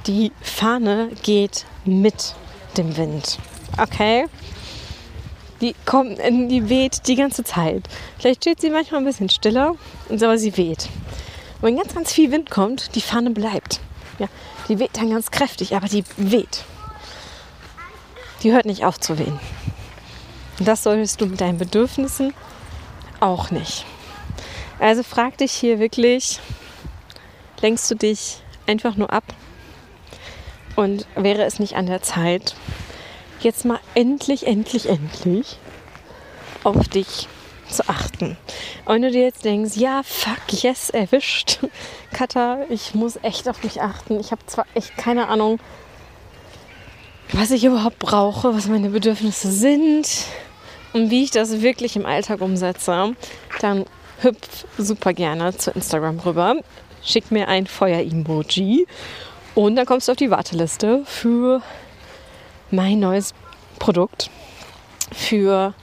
Die 0.06 0.32
Fahne 0.40 1.10
geht 1.22 1.66
mit 1.84 2.34
dem 2.76 2.96
Wind. 2.96 3.38
Okay? 3.78 4.26
Die 5.62 5.74
kommt, 5.86 6.18
die 6.18 6.68
weht 6.68 7.06
die 7.06 7.16
ganze 7.16 7.44
Zeit. 7.44 7.84
Vielleicht 8.18 8.42
steht 8.42 8.60
sie 8.60 8.68
manchmal 8.68 9.00
ein 9.00 9.06
bisschen 9.06 9.30
stiller, 9.30 9.76
aber 10.10 10.36
sie 10.36 10.56
weht. 10.58 10.90
Und 11.60 11.68
wenn 11.68 11.76
ganz, 11.76 11.94
ganz 11.94 12.12
viel 12.12 12.30
Wind 12.30 12.50
kommt, 12.50 12.94
die 12.94 13.00
Fahne 13.00 13.30
bleibt. 13.30 13.80
Ja, 14.18 14.26
die 14.68 14.78
weht 14.78 14.96
dann 14.96 15.10
ganz 15.10 15.30
kräftig, 15.30 15.74
aber 15.74 15.88
die 15.88 16.04
weht 16.18 16.64
die 18.42 18.52
hört 18.52 18.66
nicht 18.66 18.84
auf 18.84 18.98
zu 18.98 19.18
wehen. 19.18 19.38
Und 20.58 20.68
das 20.68 20.82
solltest 20.82 21.20
du 21.20 21.26
mit 21.26 21.40
deinen 21.40 21.58
Bedürfnissen 21.58 22.34
auch 23.20 23.50
nicht. 23.50 23.84
Also 24.78 25.02
frag 25.02 25.38
dich 25.38 25.52
hier 25.52 25.78
wirklich, 25.78 26.40
lenkst 27.60 27.90
du 27.90 27.94
dich 27.94 28.38
einfach 28.66 28.96
nur 28.96 29.12
ab? 29.12 29.24
Und 30.74 31.06
wäre 31.14 31.44
es 31.44 31.58
nicht 31.58 31.76
an 31.76 31.86
der 31.86 32.02
Zeit, 32.02 32.54
jetzt 33.42 33.64
mal 33.64 33.80
endlich, 33.94 34.46
endlich, 34.46 34.88
endlich 34.88 35.58
auf 36.64 36.88
dich 36.88 37.28
zu 37.68 37.88
achten. 37.88 38.36
Und 38.84 38.94
wenn 38.94 39.02
du 39.02 39.10
dir 39.10 39.22
jetzt 39.22 39.44
denkst, 39.44 39.76
ja, 39.76 40.02
fuck, 40.04 40.62
yes, 40.62 40.90
erwischt. 40.90 41.58
Katha, 42.12 42.58
ich 42.68 42.94
muss 42.94 43.18
echt 43.22 43.48
auf 43.48 43.62
mich 43.62 43.80
achten. 43.80 44.20
Ich 44.20 44.30
habe 44.30 44.44
zwar 44.46 44.66
echt 44.74 44.96
keine 44.96 45.28
Ahnung, 45.28 45.58
was 47.32 47.50
ich 47.50 47.64
überhaupt 47.64 47.98
brauche, 47.98 48.54
was 48.54 48.66
meine 48.66 48.90
Bedürfnisse 48.90 49.50
sind 49.50 50.08
und 50.92 51.10
wie 51.10 51.24
ich 51.24 51.30
das 51.30 51.62
wirklich 51.62 51.96
im 51.96 52.04
Alltag 52.04 52.42
umsetze, 52.42 53.14
dann 53.60 53.86
hüpf 54.20 54.66
super 54.76 55.12
gerne 55.14 55.56
zu 55.56 55.70
Instagram 55.70 56.20
rüber. 56.20 56.56
Schick 57.02 57.30
mir 57.30 57.48
ein 57.48 57.66
Feuer-Emoji 57.66 58.86
und 59.54 59.76
dann 59.76 59.86
kommst 59.86 60.08
du 60.08 60.12
auf 60.12 60.18
die 60.18 60.30
Warteliste 60.30 61.02
für 61.06 61.62
mein 62.72 63.00
neues 63.00 63.34
Produkt, 63.78 64.30
für 65.12 65.74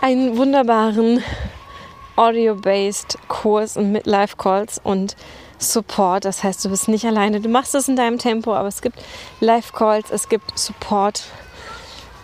einen 0.00 0.36
wunderbaren 0.36 1.22
Audio-based 2.16 3.18
Kurs 3.28 3.76
und 3.76 3.92
Midlife-Calls 3.92 4.80
und 4.84 5.16
Support. 5.58 6.24
Das 6.24 6.44
heißt, 6.44 6.64
du 6.64 6.70
bist 6.70 6.88
nicht 6.88 7.04
alleine. 7.04 7.40
Du 7.40 7.48
machst 7.48 7.74
es 7.74 7.88
in 7.88 7.96
deinem 7.96 8.18
Tempo, 8.18 8.52
aber 8.54 8.68
es 8.68 8.82
gibt 8.82 8.98
Live-Calls, 9.40 10.10
es 10.10 10.28
gibt 10.28 10.58
Support. 10.58 11.24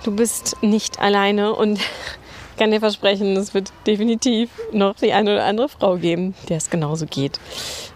Du 0.02 0.14
bist 0.14 0.62
nicht 0.62 1.00
alleine 1.00 1.54
und 1.54 1.78
ich 1.78 1.88
kann 2.58 2.70
dir 2.70 2.80
versprechen, 2.80 3.36
es 3.36 3.54
wird 3.54 3.72
definitiv 3.86 4.50
noch 4.72 4.96
die 4.96 5.12
eine 5.12 5.34
oder 5.34 5.44
andere 5.44 5.68
Frau 5.68 5.96
geben, 5.96 6.34
der 6.48 6.58
es 6.58 6.68
genauso 6.68 7.06
geht. 7.06 7.40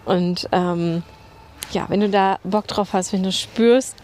Und 0.05 0.47
ähm, 0.51 1.03
ja, 1.71 1.85
wenn 1.89 1.99
du 1.99 2.09
da 2.09 2.39
Bock 2.43 2.67
drauf 2.67 2.93
hast, 2.93 3.13
wenn 3.13 3.23
du 3.23 3.31
spürst, 3.31 3.95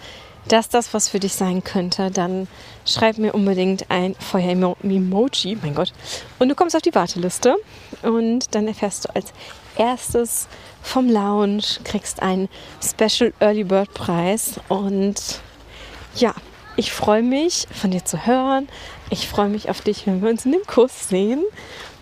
dass 0.48 0.70
das 0.70 0.94
was 0.94 1.10
für 1.10 1.20
dich 1.20 1.34
sein 1.34 1.64
könnte, 1.64 2.12
dann 2.12 2.48
schreib 2.86 3.18
mir 3.18 3.34
unbedingt 3.34 3.90
ein 3.90 4.16
Feuer-Emoji, 4.16 5.58
mein 5.62 5.76
Gott. 5.76 5.94
Und 6.40 6.50
du 6.50 6.56
kommst 6.56 6.76
auf 6.76 6.82
die 6.82 6.96
Warteliste 6.96 7.56
und 8.02 8.54
dann 8.56 8.68
erfährst 8.68 9.06
du 9.06 9.16
als 9.16 9.34
erstes 9.78 10.48
vom 10.82 11.10
Lounge, 11.10 11.64
kriegst 11.84 12.22
einen 12.22 12.50
Special 12.84 13.34
Early 13.40 13.64
Bird 13.64 13.94
Preis 13.94 14.60
und 14.70 15.42
ja, 16.16 16.34
ich 16.76 16.94
freue 16.94 17.24
mich 17.24 17.68
von 17.72 17.92
dir 17.92 18.06
zu 18.06 18.26
hören. 18.26 18.70
Ich 19.10 19.28
freue 19.28 19.50
mich 19.50 19.70
auf 19.70 19.82
dich, 19.82 20.08
wenn 20.08 20.22
wir 20.22 20.30
uns 20.30 20.46
in 20.46 20.54
dem 20.54 20.66
Kurs 20.66 21.10
sehen. 21.10 21.44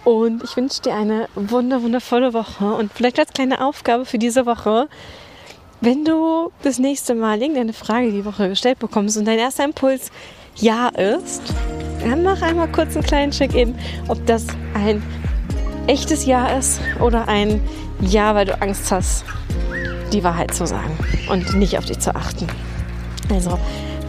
Und 0.04 0.44
ich 0.44 0.56
wünsche 0.56 0.84
dir 0.84 0.94
eine 0.94 1.28
wunder 1.36 1.82
wundervolle 1.82 2.34
Woche 2.34 2.74
und 2.74 2.94
vielleicht 2.94 3.20
als 3.20 3.34
kleine 3.34 3.66
Aufgabe 3.66 4.06
für 4.06 4.20
diese 4.20 4.46
Woche, 4.46 4.88
wenn 5.82 6.06
du 6.06 6.52
das 6.64 6.80
nächste 6.80 7.14
Mal 7.14 7.42
irgendeine 7.42 7.74
Frage 7.74 8.12
die 8.12 8.26
Woche 8.26 8.50
gestellt 8.50 8.80
bekommst 8.80 9.18
und 9.18 9.26
dein 9.26 9.38
erster 9.38 9.64
Impuls 9.64 10.12
Ja 10.56 10.90
ist, 10.90 11.42
dann 12.02 12.24
mach 12.24 12.42
einmal 12.42 12.68
kurz 12.72 12.96
einen 12.96 13.06
kleinen 13.06 13.32
Check-in, 13.32 13.76
ob 14.08 14.26
das 14.26 14.46
ein 14.74 15.04
echtes 15.88 16.26
Ja 16.26 16.48
ist 16.58 16.80
oder 17.00 17.28
ein 17.28 17.62
Ja, 18.02 18.34
weil 18.36 18.46
du 18.46 18.60
Angst 18.62 18.92
hast, 18.92 19.24
die 20.12 20.24
Wahrheit 20.24 20.54
zu 20.54 20.66
sagen 20.66 20.98
und 21.30 21.54
nicht 21.56 21.78
auf 21.78 21.86
dich 21.86 22.00
zu 22.00 22.16
achten. 22.16 22.48
Also 23.30 23.60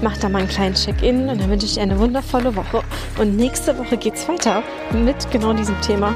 mach 0.02 0.16
da 0.18 0.28
mal 0.28 0.38
einen 0.38 0.48
kleinen 0.48 0.74
Check-in 0.74 1.28
und 1.28 1.40
dann 1.40 1.50
wünsche 1.50 1.66
ich 1.66 1.74
dir 1.74 1.82
eine 1.82 1.98
wundervolle 1.98 2.54
Woche. 2.56 2.82
Und 3.18 3.36
nächste 3.36 3.76
Woche 3.78 3.96
geht 3.96 4.14
es 4.14 4.28
weiter 4.28 4.62
mit 4.92 5.30
genau 5.30 5.52
diesem 5.52 5.78
Thema. 5.82 6.14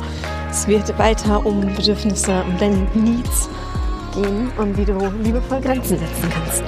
Es 0.50 0.66
wird 0.66 0.96
weiter 0.98 1.44
um 1.44 1.60
Bedürfnisse, 1.74 2.44
um 2.48 2.56
deine 2.58 2.86
Needs 2.94 3.48
gehen 4.12 4.50
und 4.56 4.76
wie 4.76 4.84
du 4.84 4.98
liebevoll 5.22 5.60
Grenzen 5.60 5.98
setzen 5.98 6.30
kannst. 6.30 6.62